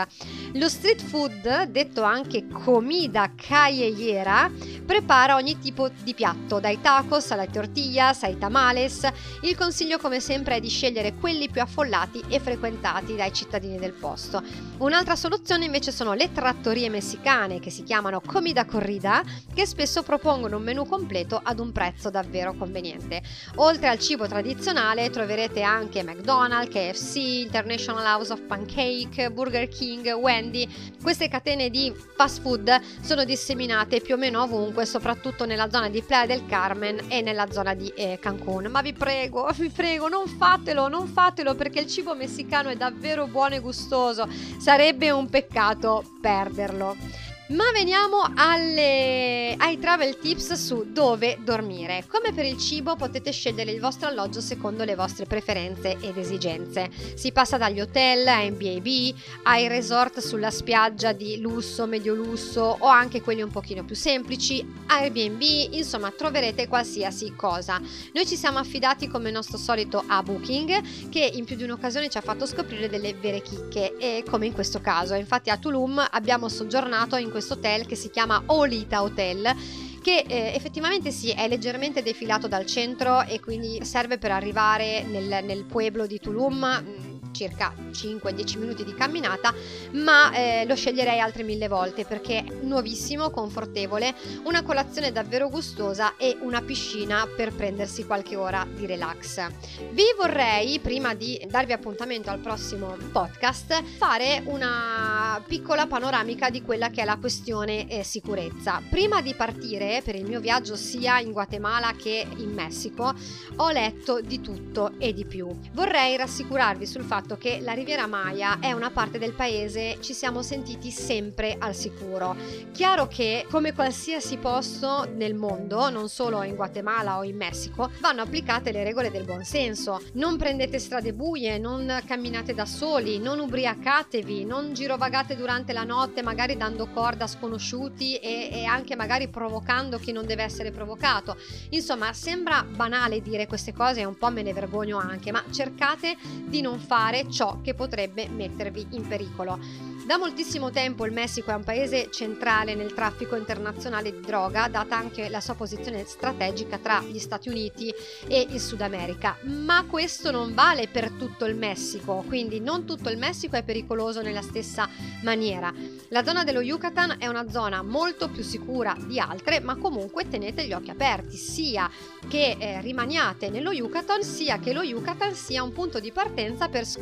Lo 0.53 0.69
street 0.69 1.01
food, 1.01 1.63
detto 1.63 2.03
anche 2.03 2.47
comida 2.47 3.31
callejera, 3.35 4.51
prepara 4.85 5.35
ogni 5.35 5.57
tipo 5.57 5.89
di 6.03 6.13
piatto, 6.13 6.59
dai 6.59 6.79
tacos 6.79 7.31
alle 7.31 7.49
tortillas 7.49 8.21
ai 8.21 8.37
tamales. 8.37 9.07
Il 9.41 9.57
consiglio 9.57 9.97
come 9.97 10.19
sempre 10.19 10.57
è 10.57 10.59
di 10.59 10.69
scegliere 10.69 11.15
quelli 11.15 11.49
più 11.49 11.61
affollati 11.61 12.23
e 12.27 12.39
frequentati 12.39 13.15
dai 13.15 13.33
cittadini 13.33 13.77
del 13.79 13.93
posto. 13.93 14.43
Un'altra 14.77 15.15
soluzione 15.15 15.65
invece 15.65 15.91
sono 15.91 16.13
le 16.13 16.31
trattorie 16.31 16.89
messicane 16.89 17.59
che 17.59 17.71
si 17.71 17.83
chiamano 17.83 18.21
comida 18.23 18.65
corrida, 18.65 19.23
che 19.53 19.65
spesso 19.65 20.03
propongono 20.03 20.57
un 20.57 20.63
menù 20.63 20.85
completo 20.85 21.39
ad 21.41 21.59
un 21.59 21.71
prezzo 21.71 22.11
davvero 22.11 22.53
conveniente. 22.53 23.23
Oltre 23.55 23.87
al 23.87 23.97
cibo 23.97 24.27
tradizionale 24.27 25.09
troverete 25.09 25.61
anche 25.63 26.03
McDonald's, 26.03 26.69
KFC, 26.71 27.15
International 27.15 28.05
House 28.05 28.31
of 28.31 28.49
Pancake, 28.51 29.31
Burger 29.31 29.69
King, 29.69 30.11
Wendy. 30.11 30.67
Queste 31.01 31.29
catene 31.29 31.69
di 31.69 31.93
fast 32.17 32.41
food 32.41 32.81
sono 32.99 33.23
disseminate 33.23 34.01
più 34.01 34.15
o 34.15 34.17
meno 34.17 34.41
ovunque, 34.41 34.85
soprattutto 34.85 35.45
nella 35.45 35.69
zona 35.69 35.87
di 35.87 36.01
Playa 36.01 36.25
del 36.25 36.45
Carmen 36.45 37.05
e 37.07 37.21
nella 37.21 37.49
zona 37.49 37.73
di 37.73 37.87
eh, 37.95 38.19
Cancun. 38.19 38.65
Ma 38.65 38.81
vi 38.81 38.91
prego, 38.91 39.49
vi 39.55 39.69
prego, 39.69 40.09
non 40.09 40.27
fatelo, 40.27 40.89
non 40.89 41.07
fatelo 41.07 41.55
perché 41.55 41.79
il 41.79 41.87
cibo 41.87 42.13
messicano 42.13 42.67
è 42.67 42.75
davvero 42.75 43.25
buono 43.27 43.55
e 43.55 43.59
gustoso. 43.59 44.27
Sarebbe 44.57 45.11
un 45.11 45.29
peccato 45.29 46.03
perderlo. 46.19 47.30
Ma 47.51 47.69
veniamo 47.73 48.31
alle, 48.33 49.55
ai 49.57 49.77
travel 49.77 50.17
tips 50.17 50.53
su 50.53 50.85
dove 50.87 51.37
dormire. 51.43 52.05
Come 52.07 52.31
per 52.31 52.45
il 52.45 52.57
cibo 52.57 52.95
potete 52.95 53.33
scegliere 53.33 53.71
il 53.71 53.81
vostro 53.81 54.07
alloggio 54.07 54.39
secondo 54.39 54.85
le 54.85 54.95
vostre 54.95 55.25
preferenze 55.25 55.97
ed 55.99 56.17
esigenze. 56.17 56.89
Si 57.15 57.33
passa 57.33 57.57
dagli 57.57 57.81
hotel 57.81 58.25
a 58.25 58.49
B&B, 58.49 59.13
ai 59.43 59.67
resort 59.67 60.19
sulla 60.19 60.49
spiaggia 60.49 61.11
di 61.11 61.41
lusso, 61.41 61.87
medio 61.87 62.13
lusso 62.13 62.77
o 62.79 62.87
anche 62.87 63.19
quelli 63.19 63.41
un 63.41 63.51
pochino 63.51 63.83
più 63.83 63.95
semplici, 63.95 64.65
Airbnb, 64.87 65.41
insomma 65.73 66.09
troverete 66.09 66.69
qualsiasi 66.69 67.33
cosa. 67.35 67.81
Noi 68.13 68.25
ci 68.25 68.37
siamo 68.37 68.59
affidati 68.59 69.09
come 69.09 69.29
nostro 69.29 69.57
solito 69.57 70.01
a 70.07 70.23
Booking 70.23 71.09
che 71.09 71.29
in 71.33 71.43
più 71.43 71.57
di 71.57 71.63
un'occasione 71.63 72.07
ci 72.07 72.17
ha 72.17 72.21
fatto 72.21 72.45
scoprire 72.45 72.87
delle 72.87 73.13
vere 73.13 73.41
chicche 73.41 73.97
e 73.97 74.23
come 74.29 74.45
in 74.45 74.53
questo 74.53 74.79
caso. 74.79 75.15
Infatti 75.15 75.49
a 75.49 75.57
Tulum 75.57 76.01
abbiamo 76.11 76.47
soggiornato 76.47 77.17
in 77.17 77.23
questo 77.25 77.39
questo 77.41 77.55
hotel 77.55 77.87
che 77.87 77.95
si 77.95 78.11
chiama 78.11 78.43
Olita 78.47 79.01
Hotel 79.01 79.55
che 80.01 80.25
eh, 80.27 80.53
effettivamente 80.55 81.11
sì, 81.11 81.29
è 81.31 81.47
leggermente 81.47 82.03
defilato 82.03 82.47
dal 82.47 82.65
centro 82.67 83.23
e 83.23 83.39
quindi 83.39 83.83
serve 83.83 84.17
per 84.19 84.31
arrivare 84.31 85.03
nel, 85.03 85.43
nel 85.43 85.65
pueblo 85.65 86.05
di 86.05 86.19
Tulum 86.19 86.83
mm, 86.83 87.10
circa 87.41 87.73
5-10 87.91 88.59
minuti 88.59 88.83
di 88.83 88.93
camminata, 88.93 89.51
ma 89.93 90.31
eh, 90.31 90.65
lo 90.67 90.75
sceglierei 90.75 91.19
altre 91.19 91.41
mille 91.41 91.67
volte 91.67 92.05
perché 92.05 92.43
è 92.43 92.45
nuovissimo, 92.61 93.31
confortevole, 93.31 94.13
una 94.43 94.61
colazione 94.61 95.11
davvero 95.11 95.49
gustosa 95.49 96.17
e 96.17 96.37
una 96.41 96.61
piscina 96.61 97.27
per 97.35 97.51
prendersi 97.51 98.05
qualche 98.05 98.35
ora 98.35 98.67
di 98.71 98.85
relax. 98.85 99.47
Vi 99.91 100.03
vorrei, 100.15 100.77
prima 100.79 101.15
di 101.15 101.43
darvi 101.49 101.73
appuntamento 101.73 102.29
al 102.29 102.39
prossimo 102.39 102.95
podcast, 103.11 103.81
fare 103.97 104.43
una 104.45 105.43
piccola 105.47 105.87
panoramica 105.87 106.51
di 106.51 106.61
quella 106.61 106.89
che 106.89 107.01
è 107.01 107.05
la 107.05 107.17
questione 107.17 107.89
eh, 107.89 108.03
sicurezza. 108.03 108.83
Prima 108.87 109.21
di 109.21 109.33
partire 109.33 110.01
per 110.03 110.13
il 110.13 110.25
mio 110.25 110.39
viaggio 110.39 110.75
sia 110.75 111.19
in 111.19 111.31
Guatemala 111.31 111.93
che 111.93 112.27
in 112.37 112.53
Messico, 112.53 113.13
ho 113.55 113.71
letto 113.71 114.21
di 114.21 114.41
tutto 114.41 114.93
e 114.99 115.11
di 115.13 115.25
più. 115.25 115.47
Vorrei 115.73 116.15
rassicurarvi 116.17 116.85
sul 116.85 117.03
fatto 117.03 117.30
fatto 117.31 117.37
che 117.37 117.59
la 117.61 117.73
Riviera 117.73 118.07
Maya 118.07 118.59
è 118.59 118.71
una 118.71 118.91
parte 118.91 119.17
del 119.17 119.33
paese 119.33 119.97
ci 120.01 120.13
siamo 120.13 120.41
sentiti 120.41 120.91
sempre 120.91 121.55
al 121.57 121.75
sicuro. 121.75 122.35
Chiaro 122.71 123.07
che 123.07 123.45
come 123.49 123.73
qualsiasi 123.73 124.37
posto 124.37 125.07
nel 125.13 125.35
mondo, 125.35 125.89
non 125.89 126.09
solo 126.09 126.43
in 126.43 126.55
Guatemala 126.55 127.17
o 127.17 127.23
in 127.23 127.37
Messico, 127.37 127.91
vanno 127.99 128.21
applicate 128.21 128.71
le 128.71 128.83
regole 128.83 129.11
del 129.11 129.23
buon 129.23 129.43
senso. 129.43 130.01
Non 130.13 130.37
prendete 130.37 130.79
strade 130.79 131.13
buie, 131.13 131.57
non 131.57 132.01
camminate 132.05 132.53
da 132.53 132.65
soli, 132.65 133.19
non 133.19 133.39
ubriacatevi, 133.39 134.45
non 134.45 134.73
girovagate 134.73 135.35
durante 135.35 135.73
la 135.73 135.83
notte, 135.83 136.21
magari 136.21 136.57
dando 136.57 136.87
corda 136.87 137.25
a 137.25 137.27
sconosciuti 137.27 138.17
e, 138.17 138.49
e 138.51 138.65
anche 138.65 138.95
magari 138.95 139.27
provocando 139.29 139.97
chi 139.99 140.11
non 140.11 140.25
deve 140.25 140.43
essere 140.43 140.71
provocato. 140.71 141.37
Insomma, 141.69 142.13
sembra 142.13 142.63
banale 142.63 143.21
dire 143.21 143.47
queste 143.47 143.73
cose 143.73 144.01
e 144.01 144.05
un 144.05 144.17
po' 144.17 144.31
me 144.31 144.41
ne 144.41 144.53
vergogno 144.53 144.97
anche, 144.97 145.31
ma 145.31 145.43
cercate 145.51 146.17
di 146.45 146.61
non 146.61 146.79
fare 146.79 147.20
ciò 147.29 147.59
che 147.61 147.73
potrebbe 147.73 148.27
mettervi 148.27 148.87
in 148.91 149.07
pericolo. 149.07 149.89
Da 150.05 150.17
moltissimo 150.17 150.71
tempo 150.71 151.05
il 151.05 151.13
Messico 151.13 151.51
è 151.51 151.53
un 151.53 151.63
paese 151.63 152.09
centrale 152.11 152.73
nel 152.73 152.93
traffico 152.93 153.35
internazionale 153.35 154.11
di 154.11 154.19
droga, 154.19 154.67
data 154.67 154.97
anche 154.97 155.29
la 155.29 155.39
sua 155.39 155.53
posizione 155.53 156.03
strategica 156.05 156.79
tra 156.79 157.01
gli 157.01 157.19
Stati 157.19 157.49
Uniti 157.49 157.93
e 158.27 158.47
il 158.49 158.59
Sud 158.59 158.81
America, 158.81 159.37
ma 159.43 159.85
questo 159.87 160.31
non 160.31 160.53
vale 160.55 160.87
per 160.87 161.11
tutto 161.11 161.45
il 161.45 161.55
Messico, 161.55 162.23
quindi 162.27 162.59
non 162.59 162.85
tutto 162.85 163.09
il 163.09 163.17
Messico 163.17 163.55
è 163.55 163.63
pericoloso 163.63 164.21
nella 164.21 164.41
stessa 164.41 164.89
maniera. 165.21 165.71
La 166.09 166.23
zona 166.23 166.43
dello 166.43 166.61
Yucatan 166.61 167.17
è 167.19 167.27
una 167.27 167.49
zona 167.49 167.83
molto 167.83 168.27
più 168.27 168.43
sicura 168.43 168.97
di 169.05 169.19
altre, 169.19 169.59
ma 169.59 169.75
comunque 169.75 170.27
tenete 170.27 170.65
gli 170.65 170.73
occhi 170.73 170.89
aperti, 170.89 171.37
sia 171.37 171.89
che 172.27 172.57
eh, 172.59 172.81
rimaniate 172.81 173.49
nello 173.49 173.71
Yucatan, 173.71 174.23
sia 174.23 174.59
che 174.59 174.73
lo 174.73 174.81
Yucatan 174.81 175.35
sia 175.35 175.63
un 175.63 175.71
punto 175.71 175.99
di 175.99 176.11
partenza 176.11 176.67
per 176.67 176.85
scoprire 176.85 177.00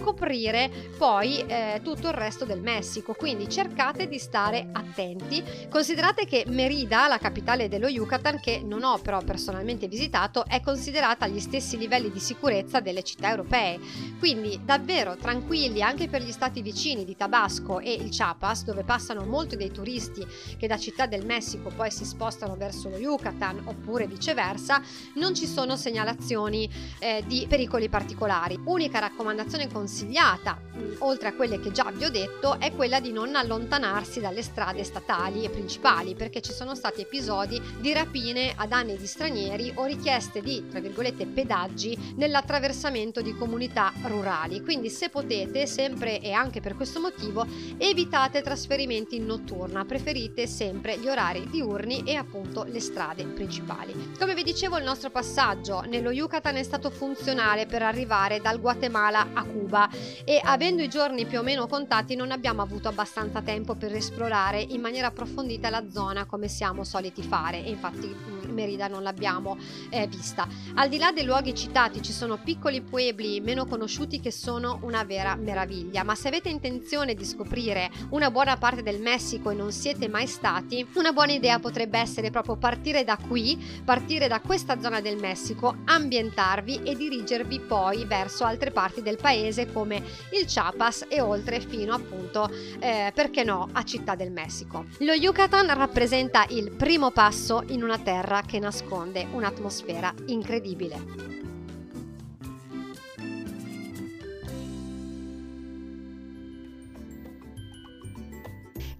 poi 0.98 1.46
eh, 1.46 1.82
tutto 1.84 2.08
il 2.08 2.14
resto 2.14 2.46
del 2.46 2.62
Messico. 2.62 3.14
Quindi 3.14 3.50
cercate 3.50 4.08
di 4.08 4.18
stare 4.18 4.70
attenti. 4.72 5.44
Considerate 5.70 6.26
che 6.26 6.46
Merida, 6.48 7.08
la 7.08 7.18
capitale 7.18 7.68
dello 7.68 7.88
Yucatan, 7.88 8.40
che 8.40 8.62
non 8.64 8.84
ho 8.84 8.98
però 8.98 9.22
personalmente 9.22 9.88
visitato, 9.88 10.46
è 10.46 10.62
considerata 10.62 11.26
agli 11.26 11.40
stessi 11.40 11.78
livelli 11.78 12.12
di 12.12 12.20
sicurezza 12.20 12.80
delle 12.80 13.04
città 13.04 13.30
europee. 13.30 13.80
Quindi 14.18 14.60
davvero 14.64 15.16
tranquilli 15.16 15.82
anche 15.82 16.08
per 16.08 16.22
gli 16.22 16.32
stati 16.32 16.62
vicini 16.62 17.06
di 17.06 17.16
Tabasco 17.16 17.80
e 17.80 17.94
il 17.94 18.10
Chiapas, 18.10 18.64
dove 18.64 18.84
passano 18.84 19.26
molti 19.26 19.56
dei 19.56 19.72
turisti 19.72 20.26
che 20.58 20.68
da 20.68 20.78
Città 20.78 21.06
del 21.06 21.26
Messico 21.26 21.72
poi 21.76 21.92
si 21.92 22.06
spostano 22.06 22.56
verso 22.56 22.90
lo 22.90 22.98
Yucatan 22.98 23.62
oppure 23.66 24.08
viceversa, 24.08 24.82
non 25.16 25.34
ci 25.36 25.46
sono 25.46 25.76
segnalazioni 25.76 26.70
eh, 27.00 27.24
di 27.26 27.46
pericoli 27.48 27.90
particolari. 27.90 28.60
Unica 28.66 29.00
raccomandazione 29.00 29.68
consigliata, 29.89 30.62
oltre 30.99 31.30
a 31.30 31.34
quelle 31.34 31.60
che 31.60 31.71
già 31.71 31.91
vi 31.91 32.06
ho 32.06 32.12
detto, 32.12 32.60
è 32.60 32.71
quella 32.73 32.99
di 32.99 33.12
non 33.12 33.36
allontanarsi 33.36 34.19
dalle 34.19 34.43
strade 34.43 34.84
statali 34.84 35.43
e 35.43 35.49
principali 35.49 36.13
perché 36.13 36.41
ci 36.41 36.54
sono 36.54 36.75
stati 36.75 37.02
episodi 37.02 37.60
di 37.80 37.91
rapine 37.91 38.54
a 38.56 38.67
danni 38.67 38.97
di 38.97 39.08
stranieri 39.08 39.71
o 39.75 39.86
richieste 39.86 40.41
di, 40.41 40.67
tra 40.69 40.80
virgolette, 40.80 41.25
pedaggi 41.25 42.13
nell'attraversamento 42.17 43.21
di 43.21 43.36
comunità 43.36 43.91
rurali. 44.04 44.62
Quindi 44.62 44.91
se 44.91 45.10
potete, 45.10 45.65
sempre 45.65 46.21
e 46.21 46.34
anche 46.34 46.62
per 46.62 46.75
questo 46.75 46.99
motivo, 46.99 47.47
evitate 47.78 48.43
trasferimenti 48.43 49.15
in 49.15 49.25
notturna, 49.25 49.86
preferite 49.86 50.45
sempre 50.45 50.99
gli 50.99 51.08
orari 51.08 51.49
diurni 51.49 52.04
e 52.04 52.13
appunto 52.13 52.63
le 52.63 52.80
strade 52.80 53.25
principali. 53.25 54.13
Come 54.19 54.36
vi 54.36 54.43
dicevo, 54.43 54.78
il 54.78 54.84
nostro 54.84 55.10
passaggio 55.10 55.82
nello 55.82 56.12
Yucatan 56.12 56.58
è 56.58 56.63
stato 56.63 56.91
funzionale 56.91 57.65
per 57.65 57.82
arrivare 57.82 58.39
dal 58.39 58.60
Guatemala 58.60 59.30
a 59.34 59.43
Cuba 59.43 59.78
e 60.26 60.42
avendo 60.44 60.82
i 60.82 60.89
giorni 60.89 61.26
più 61.26 61.39
o 61.39 61.44
meno 61.44 61.68
contati 61.68 62.15
non 62.15 62.32
abbiamo 62.32 62.63
avuto 62.63 62.88
abbastanza 62.88 63.42
tempo 63.42 63.76
per 63.76 63.94
esplorare 63.94 64.60
in 64.60 64.82
maniera 64.82 65.08
approfondita 65.08 65.70
la 65.70 65.89
zona 65.89 66.26
come 66.26 66.48
siamo 66.48 66.84
soliti 66.84 67.22
fare. 67.22 67.63
E 67.63 67.70
infatti 67.70 68.38
Merida 68.52 68.88
non 68.88 69.04
l'abbiamo 69.04 69.58
eh, 69.90 70.08
vista. 70.08 70.48
Al 70.76 70.90
di 70.90 70.98
là 70.98 71.12
dei 71.12 71.26
luoghi 71.26 71.54
citati 71.54 72.02
ci 72.02 72.12
sono 72.12 72.38
piccoli 72.38 72.82
puebli 72.82 73.42
meno 73.42 73.66
conosciuti 73.66 74.20
che 74.20 74.32
sono 74.32 74.80
una 74.84 75.04
vera 75.04 75.36
meraviglia, 75.36 76.04
ma 76.04 76.16
se 76.16 76.28
avete 76.28 76.50
intenzione 76.50 77.14
di 77.14 77.26
scoprire 77.26 77.90
una 78.10 78.32
buona 78.32 78.58
parte 78.58 78.84
del 78.84 79.00
Messico 79.00 79.50
e 79.50 79.56
non 79.56 79.72
siete 79.72 80.08
mai 80.08 80.28
stati, 80.28 80.86
una 80.96 81.12
buona 81.12 81.34
idea 81.34 81.60
potrebbe 81.60 82.00
essere 82.00 82.30
proprio 82.30 82.58
partire 82.58 83.04
da 83.04 83.18
qui, 83.18 83.58
partire 83.84 84.28
da 84.28 84.40
questa 84.40 84.80
zona 84.80 85.02
del 85.02 85.18
Messico, 85.18 85.78
ambientarvi 85.86 86.82
e 86.84 86.96
dirigervi 86.96 87.60
poi 87.60 88.06
verso 88.06 88.44
altre 88.44 88.72
parti 88.72 89.02
del 89.02 89.18
paese 89.18 89.72
come 89.72 90.04
il 90.32 90.46
Chiapas 90.46 91.06
e 91.08 91.22
oltre 91.22 91.60
fino 91.60 91.94
appunto 91.94 92.50
eh, 92.80 93.12
perché 93.14 93.44
no, 93.44 93.70
a 93.72 93.84
Città 93.84 94.16
del 94.16 94.32
Messico. 94.32 94.86
Lo 95.00 95.14
Yucatan 95.14 95.74
rappresenta 95.74 96.46
il 96.50 96.72
primo 96.72 97.12
passo 97.12 97.64
in 97.68 97.84
una 97.84 97.98
terra 97.98 98.38
che 98.41 98.60
nasconde 98.60 99.28
un'atmosfera 99.32 100.13
incredibile. 100.28 101.38